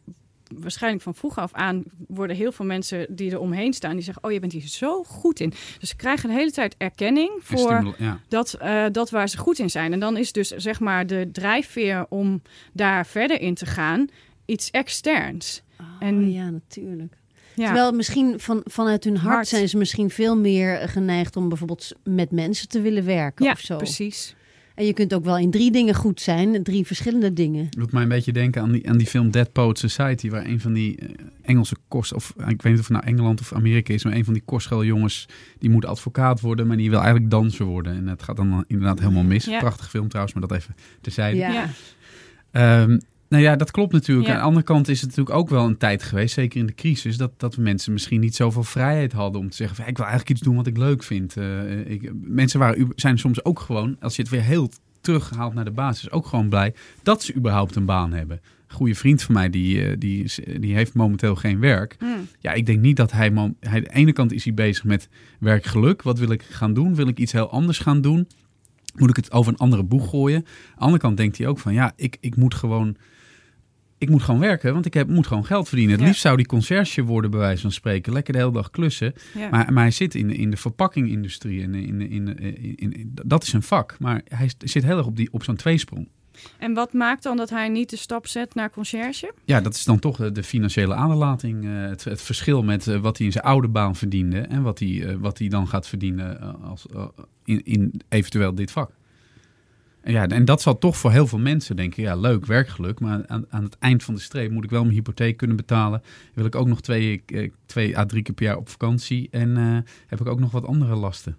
[0.54, 4.24] waarschijnlijk van vroeg af aan worden heel veel mensen die er omheen staan, die zeggen:
[4.24, 5.54] Oh, je bent hier zo goed in.
[5.80, 8.20] Dus ze krijgen de hele tijd erkenning voor ja.
[8.28, 9.94] dat, uh, dat waar ze goed in zijn.
[9.94, 12.42] En dan is dus zeg maar de drijfveer om
[12.74, 14.08] daar verder in te gaan
[14.46, 15.62] iets externs.
[15.80, 17.18] Oh, en, ja, natuurlijk.
[17.56, 17.66] Ja.
[17.66, 21.92] Terwijl misschien van, vanuit hun hart, hart, zijn ze misschien veel meer geneigd om bijvoorbeeld
[22.04, 23.78] met mensen te willen werken ja, of zo.
[23.78, 24.36] Precies.
[24.76, 27.68] En je kunt ook wel in drie dingen goed zijn, drie verschillende dingen.
[27.70, 30.60] Doet mij een beetje denken aan die, aan die film Dead Poet Society, waar een
[30.60, 31.10] van die uh,
[31.42, 34.26] Engelse kost, of ik weet niet of het nou Engeland of Amerika is, maar een
[34.26, 35.28] van die kostschooljongens,
[35.60, 37.96] die moet advocaat worden, maar die wil eigenlijk danser worden.
[37.96, 39.46] En het gaat dan inderdaad helemaal mis.
[39.46, 39.60] Ja.
[39.60, 41.38] Prachtige film trouwens, maar dat even terzijde.
[41.38, 41.70] Ja.
[42.82, 43.00] Um,
[43.36, 44.28] nou ja, dat klopt natuurlijk.
[44.28, 44.34] Ja.
[44.34, 46.74] Aan de andere kant is het natuurlijk ook wel een tijd geweest, zeker in de
[46.74, 50.06] crisis, dat, dat mensen misschien niet zoveel vrijheid hadden om te zeggen: van, ik wil
[50.06, 51.38] eigenlijk iets doen wat ik leuk vind.
[51.38, 54.70] Uh, ik, mensen waren, zijn soms ook gewoon, als je het weer heel
[55.02, 58.42] terughaalt naar de basis, ook gewoon blij dat ze überhaupt een baan hebben.
[58.68, 61.96] Een goede vriend van mij, die, die, die heeft momenteel geen werk.
[62.00, 62.28] Mm.
[62.40, 63.82] Ja, ik denk niet dat hij, hij...
[63.82, 66.02] De ene kant is hij bezig met werkgeluk.
[66.02, 66.96] Wat wil ik gaan doen?
[66.96, 68.28] Wil ik iets heel anders gaan doen?
[68.96, 70.38] Moet ik het over een andere boeg gooien?
[70.38, 71.74] Aan de andere kant denkt hij ook van...
[71.74, 72.98] Ja, ik, ik moet gewoon
[73.98, 75.96] ik moet gewoon werken, want ik heb, moet gewoon geld verdienen.
[75.96, 78.14] Het liefst zou die conciërge worden, bij wijze van spreken.
[78.14, 79.14] Lekker de hele dag klussen.
[79.52, 81.62] Maar, maar hij zit in, in de verpakkingindustrie.
[81.64, 83.96] En in, in, in, in, dat is een vak.
[84.00, 86.08] Maar hij zit heel erg op, die, op zo'n tweesprong.
[86.58, 89.34] En wat maakt dan dat hij niet de stap zet naar conciërge?
[89.46, 91.66] Ja, dat is dan toch de, de financiële aderlating.
[91.66, 94.40] Uh, het, het, verschil met uh, wat hij in zijn oude baan verdiende...
[94.40, 96.86] en wat hij, uh, wat hij dan gaat verdienen als,
[97.44, 98.92] in, in eventueel dit vak.
[100.08, 103.00] Ja, en dat zal toch voor heel veel mensen denken, ja, leuk, werkgeluk.
[103.00, 106.02] Maar aan, aan het eind van de streep moet ik wel mijn hypotheek kunnen betalen.
[106.34, 107.24] Wil ik ook nog twee,
[107.66, 109.28] twee à drie keer per jaar op vakantie.
[109.32, 111.38] En uh, heb ik ook nog wat andere lasten.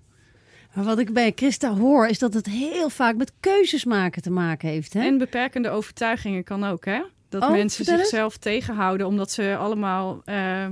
[0.74, 4.31] Maar wat ik bij Christa hoor, is dat het heel vaak met keuzes maken te
[4.31, 4.92] maken heeft.
[4.92, 5.00] Hè?
[5.00, 7.02] En beperkende overtuigingen kan ook, hè?
[7.29, 10.66] Dat oh, mensen zichzelf tegenhouden omdat ze allemaal uh,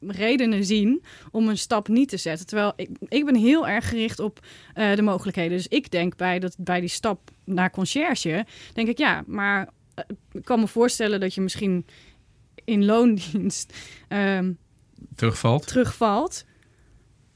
[0.00, 2.46] redenen zien om een stap niet te zetten.
[2.46, 4.40] Terwijl ik, ik ben heel erg gericht op
[4.74, 5.56] uh, de mogelijkheden.
[5.56, 10.04] Dus ik denk bij, dat, bij die stap naar conciërge, denk ik ja, maar uh,
[10.32, 11.86] ik kan me voorstellen dat je misschien
[12.64, 13.76] in loondienst
[14.08, 14.58] um,
[15.14, 15.66] terugvalt.
[15.66, 16.44] terugvalt.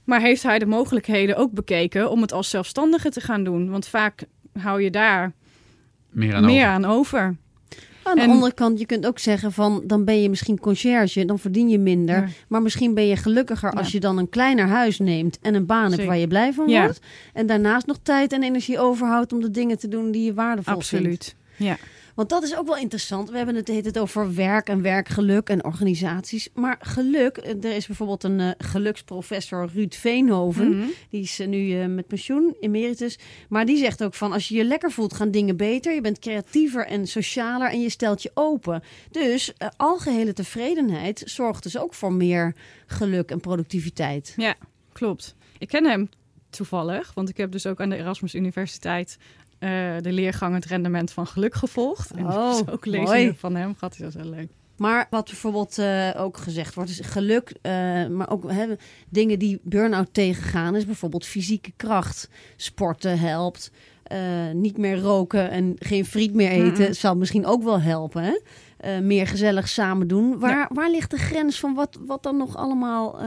[0.04, 3.70] Maar heeft hij de mogelijkheden ook bekeken om het als zelfstandige te gaan doen?
[3.70, 5.32] Want vaak hou je daar
[6.10, 6.74] Meer aan meer over.
[6.74, 7.36] aan over.
[8.02, 11.24] Aan de En- andere kant, je kunt ook zeggen van dan ben je misschien conciërge,
[11.24, 12.16] dan verdien je minder.
[12.16, 12.28] Ja.
[12.48, 15.92] Maar misschien ben je gelukkiger als je dan een kleiner huis neemt en een baan
[15.92, 17.00] hebt waar je blij van wordt.
[17.32, 20.80] En daarnaast nog tijd en energie overhoudt om de dingen te doen die je waardevol
[20.80, 20.94] vindt.
[20.94, 21.34] Absoluut.
[21.56, 21.76] Ja.
[22.14, 23.30] Want dat is ook wel interessant.
[23.30, 26.48] We hebben het, heet het over werk en werkgeluk en organisaties.
[26.54, 30.76] Maar geluk, eh, er is bijvoorbeeld een eh, geluksprofessor Ruud Veenhoven.
[30.76, 30.86] Mhm.
[31.10, 33.18] Die is eh, nu met pensioen, emeritus.
[33.48, 35.94] Maar die zegt ook van als je je lekker voelt, gaan dingen beter.
[35.94, 38.82] Je bent creatiever en socialer en je stelt je open.
[39.10, 42.54] Dus eh, algehele tevredenheid zorgt dus ook voor meer
[42.86, 44.34] geluk en productiviteit.
[44.36, 44.54] Ja,
[44.92, 45.34] klopt.
[45.58, 46.08] Ik ken hem
[46.50, 49.18] toevallig, want ik heb dus ook aan de Erasmus Universiteit
[49.60, 49.70] eh,
[50.00, 52.10] de leergang Het Rendement van Geluk gevolgd.
[52.10, 52.98] En Oh, dus ook mooi.
[53.00, 53.96] lezingen van hem gehad.
[53.98, 54.48] Dat is wel leuk.
[54.76, 57.72] Maar wat bijvoorbeeld eh, ook gezegd wordt, is geluk, eh,
[58.06, 58.66] maar ook hè,
[59.08, 62.28] dingen die burn-out tegengaan, is bijvoorbeeld fysieke kracht.
[62.56, 63.70] Sporten helpt.
[64.52, 68.22] Niet meer roken en geen friet meer eten zal misschien ook wel helpen.
[68.22, 68.38] Hè?
[68.80, 70.38] Eh, meer gezellig samen doen.
[70.38, 73.20] Waar, waar ligt de grens van wat, wat dan nog allemaal...
[73.20, 73.26] eh,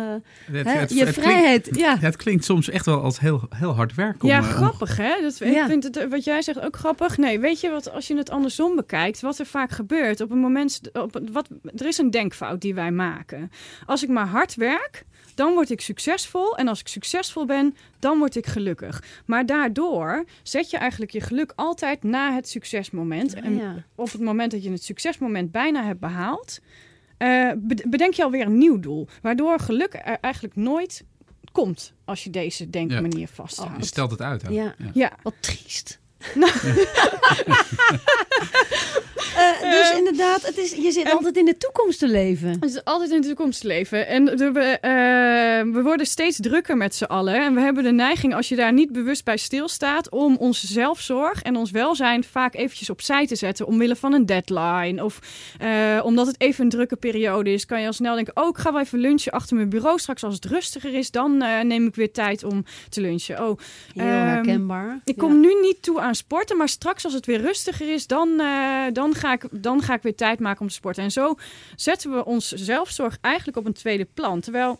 [0.52, 1.72] Het, hè, het- je het vrijheid, ja.
[1.86, 4.24] Klinkt, het klinkt soms echt wel als heel, heel hard werk.
[4.24, 5.22] Om, ja, eh, om- grappig hè?
[5.22, 5.46] Dat, Ja.
[5.62, 7.18] Ik vind het, wat jij zegt ook grappig.
[7.18, 10.39] Nee, weet je wat, als je het andersom bekijkt, wat er vaak gebeurt op een
[10.39, 13.52] moment, op, wat, er is een denkfout die wij maken.
[13.86, 15.04] Als ik maar hard werk,
[15.36, 16.58] dan word ik succesvol.
[16.58, 19.04] En als ik succesvol ben, dan word ik gelukkig.
[19.26, 23.34] Maar daardoor zet je eigenlijk je geluk altijd na het succesmoment.
[23.34, 23.84] En Ja.
[23.96, 26.60] op het moment dat je het succesmoment bijna hebt behaald,
[27.17, 29.08] eh, bed- bedenk je alweer een nieuw doel.
[29.22, 31.04] Waardoor geluk er eigenlijk nooit
[31.52, 33.78] komt als je deze denkmanier vasthoudt.
[33.78, 34.41] Je stelt het uit.
[34.41, 34.50] hè?
[34.50, 34.76] Ja.
[34.93, 36.00] Ja, Wat triest.
[39.38, 42.50] Eh, dus inderdaad, het is, je zit altijd in de toekomst te leven.
[42.50, 44.08] het is altijd in de toekomst leven.
[44.08, 47.36] En de- we, eh, we worden steeds drukker met z'n allen.
[47.36, 51.42] En we hebben de neiging, als je daar niet bewust bij stilstaat, om onze zelfzorg
[51.42, 53.66] en ons welzijn vaak eventjes opzij te zetten.
[53.68, 55.04] Omwille van een deadline.
[55.04, 55.20] Of
[55.60, 58.58] eh, omdat het even een drukke periode is, kan je al snel denken: Oh, ik
[58.58, 60.00] ga wel even lunchen achter mijn bureau.
[60.00, 63.36] Straks als het rustiger is, dan eh, neem ik weer tijd om te lunchen.
[63.48, 63.60] Oh,
[63.94, 65.00] Heel Ehm, herkenbaar.
[65.06, 65.22] Ik Ja.
[65.28, 68.86] kom nu niet toe aan sporten, maar straks als het weer rustiger is, dan, eh,
[68.93, 71.04] dan, ga ik, dan ga ik weer tijd maken om te sporten.
[71.04, 71.36] En zo
[71.76, 74.39] zetten we ons zelfzorg eigenlijk op een tweede plan.
[74.39, 74.80] Terwijl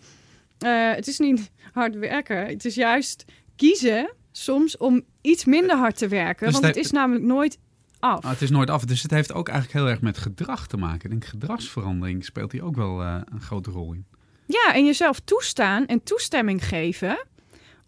[0.58, 5.98] eh, het is niet hard werken, het is juist kiezen soms om iets minder hard
[5.98, 6.46] te werken.
[6.46, 7.58] Dus want het- het is namelijk nooit
[8.00, 8.24] af.
[8.24, 8.86] Ah, het is nooit af.
[8.86, 11.04] Dus het heeft ook eigenlijk heel erg met gedrag te maken.
[11.04, 14.06] Ik denk gedragsverandering speelt hier ook wel eh, een grote rol in.
[14.48, 17.26] Ja, en jezelf toestaan en toestemming geven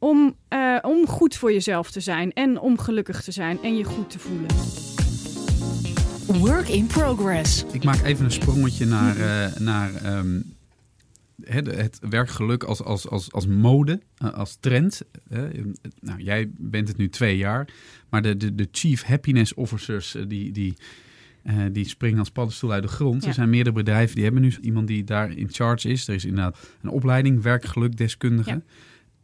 [0.05, 3.83] om, eh, om goed voor jezelf te zijn en om gelukkig te zijn en je
[3.83, 4.47] goed te voelen.
[6.39, 7.65] Work in progress.
[7.71, 10.41] Ik maak even een sprongetje naar, eh, naar ehm,
[11.43, 15.01] het, het werkgeluk als, als, als, als mode, eh, als trend.
[15.99, 17.67] Nou, jij bent het nu twee jaar,
[18.09, 20.75] maar de, de, de chief happiness officers, die, die,
[21.43, 23.21] eh, die springen als paddenstoel uit de grond.
[23.21, 23.27] Ja.
[23.27, 26.07] Er zijn meerdere bedrijven die hebben nu iemand die daar in charge is.
[26.07, 28.49] Er is inderdaad een opleiding, werkgelukdeskundige.
[28.49, 28.61] Ja.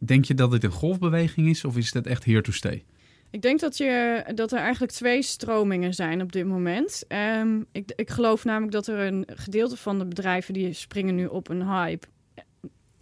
[0.04, 2.84] Denk je dat dit een golfbeweging is of is het echt here to stay?
[3.30, 7.04] Ik denk dat, je, dat er eigenlijk twee stromingen zijn op dit moment.
[7.08, 11.26] Ehm, ik, ik geloof namelijk dat er een gedeelte van de bedrijven die springen nu
[11.26, 12.06] op een hype.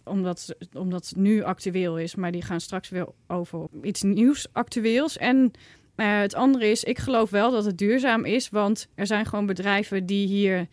[0.03, 5.17] Omdat, omdat het nu actueel is, maar die gaan straks weer over iets nieuws actueels.
[5.17, 5.51] En
[5.95, 9.45] eh, het andere is, ik geloof wel dat het duurzaam is, want er zijn gewoon
[9.45, 10.67] bedrijven die hier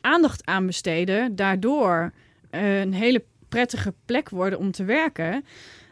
[0.00, 1.36] aandacht aan besteden.
[1.36, 2.12] Daardoor
[2.50, 5.44] eh, een hele prettige plek worden om te werken.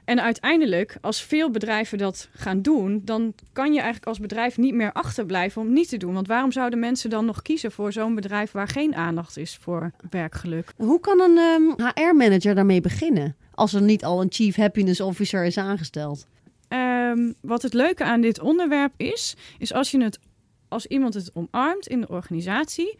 [0.05, 4.75] En uiteindelijk, als veel bedrijven dat gaan doen, dan kan je eigenlijk als bedrijf niet
[4.75, 6.14] meer achterblijven om niet te doen.
[6.14, 9.90] Want waarom zouden mensen dan nog kiezen voor zo'n bedrijf waar geen aandacht is voor
[10.11, 10.72] werkgeluk?
[10.77, 13.37] Hoe kan een ehm, HR-manager daarmee beginnen?
[13.55, 16.27] Als er niet al een chief happiness officer is aangesteld.
[16.68, 20.18] Ehm, wat het leuke aan dit onderwerp is, is als, je het,
[20.68, 22.98] als iemand het omarmt in de organisatie.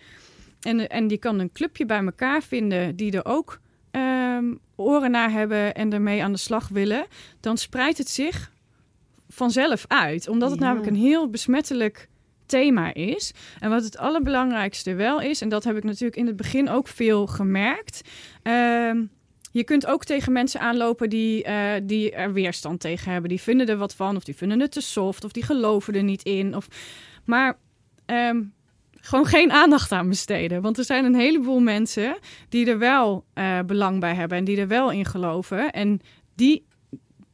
[0.61, 3.61] En, en die kan een clubje bij elkaar vinden die er ook
[3.93, 4.45] ehm,
[4.77, 7.07] oren naar hebben en ermee aan de slag willen.
[7.41, 8.53] Dan spreidt het zich
[9.29, 10.29] vanzelf uit.
[10.29, 10.67] Omdat het Ja.
[10.67, 12.09] namelijk een heel besmettelijk
[12.47, 13.33] thema is.
[13.61, 16.89] En wat het allerbelangrijkste wel is, en dat heb ik natuurlijk in het begin ook
[16.89, 18.01] veel gemerkt.
[18.43, 19.03] ehm,
[19.53, 23.29] je kunt ook tegen mensen aanlopen die, eh, die er weerstand tegen hebben.
[23.29, 26.03] Die vinden er wat van, of die vinden het te soft, of die geloven er
[26.03, 26.57] niet in.
[26.57, 26.69] Of...
[27.25, 27.59] Maar
[28.07, 28.43] ehm,
[29.05, 30.63] gewoon geen aandacht aan besteden.
[30.63, 34.57] Want er zijn een heleboel mensen die er wel eh, belang bij hebben en die
[34.57, 35.73] er wel in geloven.
[35.73, 36.01] En
[36.35, 36.67] die,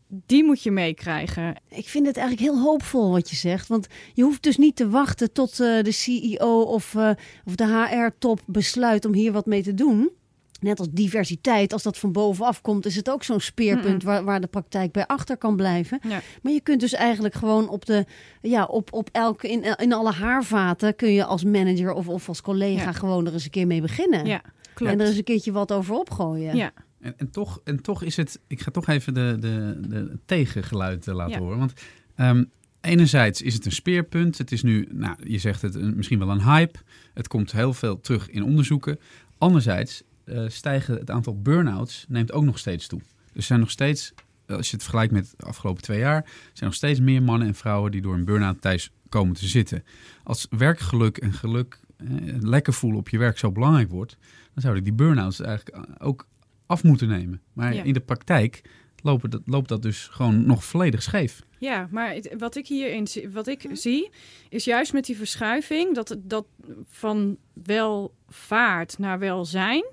[0.08, 1.60] die moet je meekrijgen.
[1.68, 3.68] Ik vind het eigenlijk heel hoopvol wat je zegt.
[3.68, 7.10] Want je hoeft dus niet te wachten tot eh, de CEO of, eh,
[7.44, 10.10] of de HR-top besluit om hier wat mee te doen.
[10.60, 14.40] Net als diversiteit, als dat van bovenaf komt, is het ook zo'n speerpunt waar, waar
[14.40, 15.98] de praktijk bij achter kan blijven.
[16.08, 16.20] Ja.
[16.42, 18.04] Maar je kunt dus eigenlijk gewoon op de,
[18.42, 22.40] ja, op, op elke, in, in alle haarvaten kun je als manager of, of als
[22.40, 22.92] collega Ja.
[22.92, 24.26] gewoon er eens een keer mee beginnen.
[24.26, 24.42] Ja,
[24.74, 24.92] klopt.
[24.92, 26.56] En er eens een keertje wat over opgooien.
[26.56, 30.18] Ja, En, en, toch, en toch is het, ik ga toch even de, de, de
[30.24, 31.38] tegengeluid eh, laten Ja.
[31.38, 31.58] horen.
[31.58, 31.72] Want
[32.16, 32.44] ehm,
[32.80, 34.38] enerzijds is het een speerpunt.
[34.38, 36.78] Het is nu, nou, je zegt het, een- misschien wel een hype.
[37.14, 38.98] Het komt heel veel terug in onderzoeken.
[39.38, 42.98] Anderzijds eh, stijgen het aantal burn-outs neemt ook nog steeds toe.
[42.98, 44.12] Dus er zijn nog steeds,
[44.46, 47.54] als je het vergelijkt met de afgelopen twee jaar, zijn nog steeds meer mannen en
[47.54, 49.84] vrouwen die door een burn-out thuis komen te zitten.
[50.22, 52.06] Als werkgeluk en geluk, eh,
[52.40, 54.16] lekker voelen op je werk zo belangrijk wordt,
[54.54, 56.26] dan zouden die burn-outs eigenlijk ook
[56.66, 57.40] af moeten nemen.
[57.52, 57.82] Maar Ja.
[57.82, 58.62] in de praktijk
[59.02, 61.42] lopen dat, loopt dat dus gewoon nog volledig scheef.
[61.58, 64.10] Ja, maar wat ik hierin zie, wat ik zie,
[64.48, 66.46] is juist met die verschuiving dat dat
[66.88, 69.84] van welvaart naar welzijn.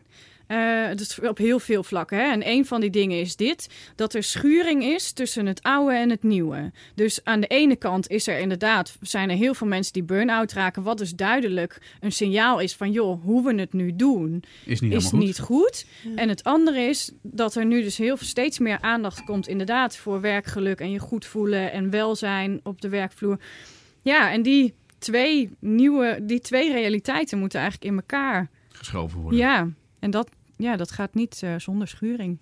[0.48, 2.18] Eh dat is op heel veel vlakken.
[2.18, 2.24] Hè?
[2.32, 6.10] En een van die dingen is dit: dat er schuring is tussen het oude en
[6.10, 6.72] het nieuwe.
[6.96, 10.52] Dus aan de ene kant is er inderdaad, zijn er heel veel mensen die burn-out
[10.54, 14.80] raken, wat dus duidelijk een signaal is van joh, hoe we het nu doen, Is
[14.80, 15.20] niet is goed.
[15.20, 15.86] niet goed.
[16.16, 19.98] En het andere is dat er nu dus heel veel, steeds meer aandacht komt, inderdaad,
[19.98, 23.40] voor werkgeluk en je goed voelen en welzijn op de werkvloer.
[24.02, 28.50] Ja, en die twee nieuwe, die twee realiteiten moeten eigenlijk in elkaar.
[28.70, 29.40] geschoven worden.
[29.40, 32.38] Ja, en dat, ja, dat gaat niet eh, zonder schuring.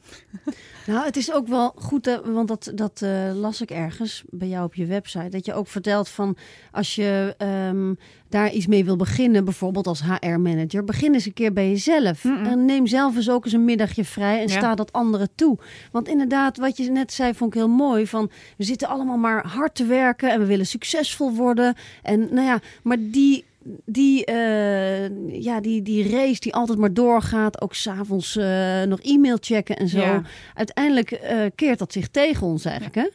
[0.86, 4.48] Nou, het is ook wel goed, eh, want dat, dat eh, las ik ergens bij
[4.48, 5.30] jou op je website.
[5.30, 6.38] Dat je ook vertelt van
[6.72, 7.94] als je ehm,
[8.30, 12.26] daar iets mee wil beginnen, bijvoorbeeld als HR-manager, begin eens een keer bij jezelf.
[12.26, 14.58] En neem zelf eens ook eens een middagje vrij en Ja.
[14.58, 15.58] sta dat anderen toe.
[15.92, 18.08] Want inderdaad, wat je net zei, vond ik heel mooi.
[18.08, 21.76] Van we zitten allemaal maar hard te werken en we willen succesvol worden.
[22.02, 23.46] En nou ja, maar die.
[23.86, 29.38] Die, eh, ja, die, die race die altijd maar doorgaat, ook s'avonds eh nog e-mail
[29.40, 30.22] checken en zo Ja.
[30.54, 33.08] uiteindelijk eh, keert dat zich tegen ons eigenlijk, hè?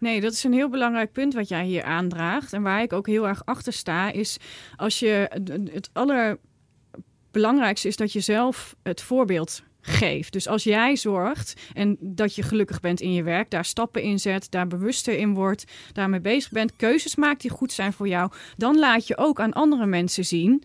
[0.00, 2.52] Nee, dat is een heel belangrijk punt wat jij hier aandraagt.
[2.52, 4.36] En waar ik ook heel erg achter sta, is
[4.76, 5.30] als je
[5.72, 10.32] het allerbelangrijkste is dat je zelf het voorbeeld geeft.
[10.32, 14.18] Dus als jij zorgt en dat je gelukkig bent in je werk, daar stappen in
[14.18, 18.32] zet, daar bewuster in wordt, daarmee bezig bent, keuzes maakt die goed zijn voor jou,
[18.56, 20.62] dan laat je ook aan andere mensen zien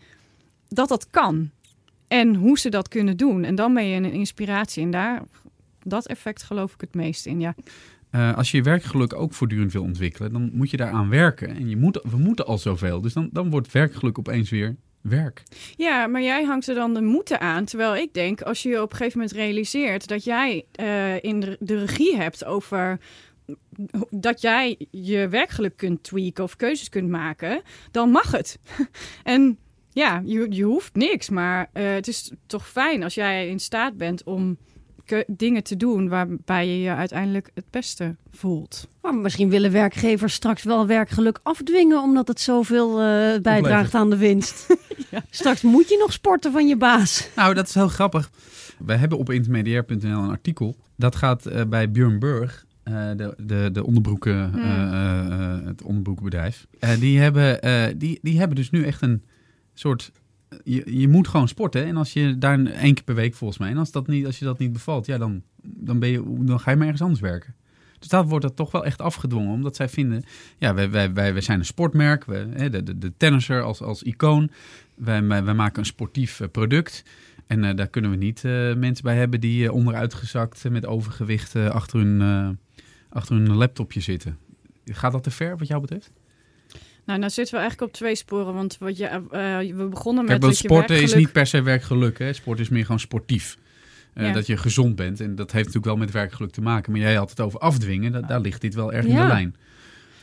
[0.68, 1.52] dat dat kan.
[2.08, 3.44] En hoe ze dat kunnen doen.
[3.44, 4.84] En dan ben je een inspiratie.
[4.84, 5.22] En daar,
[5.84, 7.40] dat effect geloof ik het meest in.
[7.40, 7.56] Ja.
[8.10, 11.56] Eh, als je je werkgeluk ook voortdurend wil ontwikkelen, dan moet je daaraan werken.
[11.56, 13.02] En je moet, we moeten al zoveel.
[13.02, 15.44] Dus dan, dan wordt werkgeluk opeens weer werk.
[15.76, 17.66] Ja, maar jij hangt er dan de moeten aan.
[17.66, 21.58] Terwijl ik denk, als je je op een gegeven moment realiseert dat jij eh, in
[21.60, 23.00] de, regie hebt over
[24.10, 27.62] dat jij je werkgeluk kunt tweaken of keuzes kunt maken,
[27.92, 28.60] dan mag het.
[29.24, 29.58] en
[29.90, 33.98] ja, je, je hoeft niks, maar eh, het is toch fijn als jij in staat
[33.98, 34.58] bent om
[35.28, 38.88] dingen te doen waarbij je je uiteindelijk het beste voelt.
[39.02, 42.02] Maar misschien willen werkgevers straks wel werkgeluk afdwingen...
[42.02, 44.68] omdat het zoveel eh, bijdraagt aan de winst.
[45.30, 47.30] Straks moet je nog sporten van je baas.
[47.36, 48.30] Nou, dat is heel grappig.
[48.86, 50.76] We hebben op intermediair.nl een artikel.
[50.96, 54.62] Dat gaat eh, bij Björn Burg, eh, de, de, de onderbroeken, Hmm.
[54.62, 56.68] eh, eh, eh, het onderbroekenbedrijf.
[57.00, 59.24] Die, hebben, eh, die, die hebben dus nu echt een
[59.74, 60.12] soort...
[60.64, 61.86] Je, je moet gewoon sporten.
[61.86, 63.70] En als je daar één keer per week volgens mij...
[63.70, 66.60] en als, dat niet, als je dat niet bevalt, ja, dan, dan, ben je, dan
[66.60, 67.56] ga je maar ergens anders werken.
[68.04, 69.54] Dus daar wordt dat toch wel echt afgedwongen.
[69.54, 70.24] Omdat zij vinden,
[70.58, 72.26] ja, wij, wij, wij, wij zijn een sportmerk.
[72.26, 74.50] We, hè, de, de, de tennisser als, als icoon.
[74.96, 77.04] Wij, wij, wij maken een sportief eh, product.
[77.48, 82.00] En eh, daar kunnen we niet eh, mensen bij hebben die onderuitgezakt met overgewicht achter,
[82.00, 82.58] hun,
[83.10, 84.38] achter hun laptopje zitten.
[84.86, 86.12] Gaat dat te ver wat jou betreft?
[87.06, 88.54] Nou, nou zitten we eigenlijk op twee sporen.
[88.54, 89.20] Want wat je, eh,
[89.76, 92.20] we begonnen met Kijk, dat sporten is niet per se werkgeluk.
[92.20, 92.34] Hè?
[92.34, 93.58] Sport is meer gewoon sportief.
[94.14, 94.32] Eh, Ja.
[94.34, 95.20] Dat je gezond bent.
[95.20, 96.92] En dat heeft natuurlijk wel met werkgeluk te maken.
[96.92, 98.12] Maar jij had het over afdwingen.
[98.12, 99.56] Da- daar ligt dit wel erg in de lijn.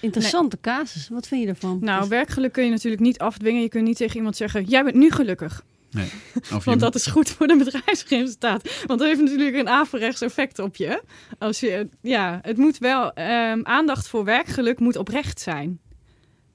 [0.00, 1.08] Interessante casus.
[1.08, 1.78] Wat vind je ervan?
[1.80, 3.62] Nou, werkgeluk kun je natuurlijk niet afdwingen.
[3.62, 5.62] Je kunt niet tegen iemand zeggen: Jij bent nu gelukkig.
[5.94, 6.04] Of
[6.48, 8.84] je Want dat is goed voor de bedrijfsresultaat.
[8.86, 11.02] Want dat heeft natuurlijk een averechts effect op je.
[11.38, 13.12] Als je ja, het moet wel.
[13.12, 15.80] ehm, aandacht voor werkgeluk moet oprecht zijn.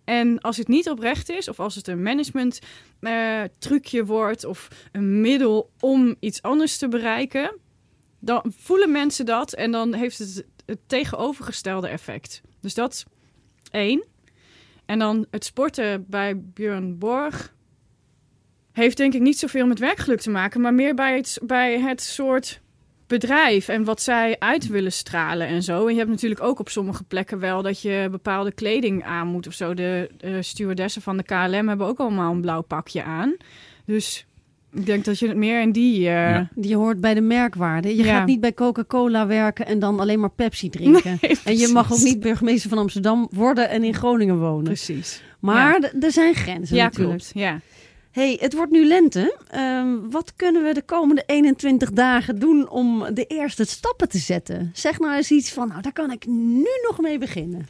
[0.06, 2.60] En als het niet oprecht is, of als het een management
[3.00, 7.58] eh, trucje wordt, of een middel om iets anders te bereiken,
[8.20, 12.41] dan voelen mensen dat en dan heeft het het tegenovergestelde effect.
[12.62, 13.06] Dus dat is
[13.72, 14.06] één.
[14.86, 17.54] En dan het sporten bij Björn Borg
[18.71, 22.02] heeft denk ik niet zoveel met werkgeluk te maken, maar meer bij het, bij het
[22.02, 22.62] soort
[23.08, 25.85] bedrijf en wat zij uit willen stralen en zo.
[25.85, 29.47] En je hebt natuurlijk ook op sommige plekken wel dat je bepaalde kleding aan moet
[29.47, 29.73] of zo.
[29.73, 33.35] De, de stewardessen van de KLM hebben ook allemaal een blauw pakje aan.
[33.85, 34.25] Dus
[34.73, 35.99] Ik denk dat je het meer in die...
[35.99, 36.06] Uh...
[36.06, 36.49] Ja.
[36.56, 37.95] Die hoort bij de merkwaarde.
[37.95, 41.19] Je gaat niet bij Coca-Cola werken en dan alleen maar Pepsi drinken.
[41.43, 44.63] en je mag ook niet burgemeester van Amsterdam worden en in Groningen wonen.
[44.63, 45.21] Precies.
[45.39, 47.17] Maar er zijn grenzen ja, natuurlijk.
[47.17, 47.31] Klopt.
[47.33, 47.60] Ja,
[48.16, 49.38] hey, het wordt nu lente.
[49.48, 54.72] Ehm, wat kunnen we de komende 21 dagen doen om de eerste stappen te zetten?
[54.74, 57.68] Zeg nou eens iets van, nou daar kan ik nu nog mee beginnen.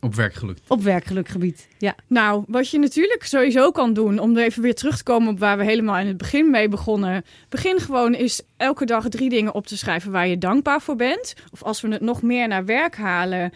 [0.00, 0.58] Op werkgeluk.
[0.68, 1.94] Op werkgelukgebied, ja.
[2.06, 5.38] Nou, wat je natuurlijk sowieso kan doen, om er even weer terug te komen op
[5.38, 7.24] waar we helemaal in het begin mee begonnen.
[7.48, 11.34] Begin gewoon is elke dag drie dingen op te schrijven waar je dankbaar voor bent.
[11.50, 13.52] Of als we het nog meer naar werk halen,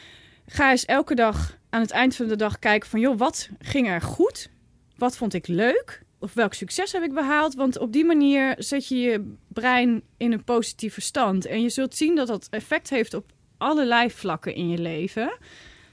[0.47, 3.89] ga eens elke dag aan het eind van de dag kijken van, joh, wat ging
[3.89, 4.51] er goed?
[4.97, 6.03] Wat vond ik leuk?
[6.18, 7.55] Of welk succes heb ik behaald?
[7.55, 11.47] Want op die manier zet je je brein in een positieve stand.
[11.47, 15.38] En je zult zien dat dat effect heeft op allerlei vlakken in je leven.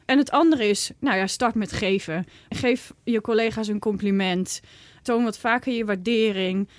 [0.05, 2.25] En het andere is, nou ja, start met geven.
[2.49, 4.61] Geef je collega's een compliment.
[5.01, 6.69] Toon wat vaker je waardering.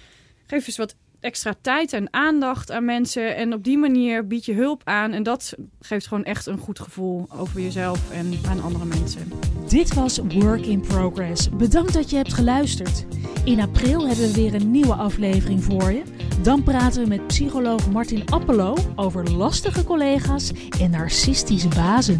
[0.46, 3.36] Geef eens wat extra tijd en aandacht aan mensen.
[3.36, 5.12] En op die manier bied je hulp aan.
[5.12, 9.32] En dat geeft gewoon echt een goed gevoel over jezelf en aan andere mensen.
[9.68, 11.48] Dit was Work in Progress.
[11.48, 13.06] Bedankt dat je hebt geluisterd.
[13.44, 16.02] In april hebben we weer een nieuwe aflevering voor je.
[16.42, 22.18] Dan praten we met psycholoog Martin Appelo over lastige collega's en narcistische bazen.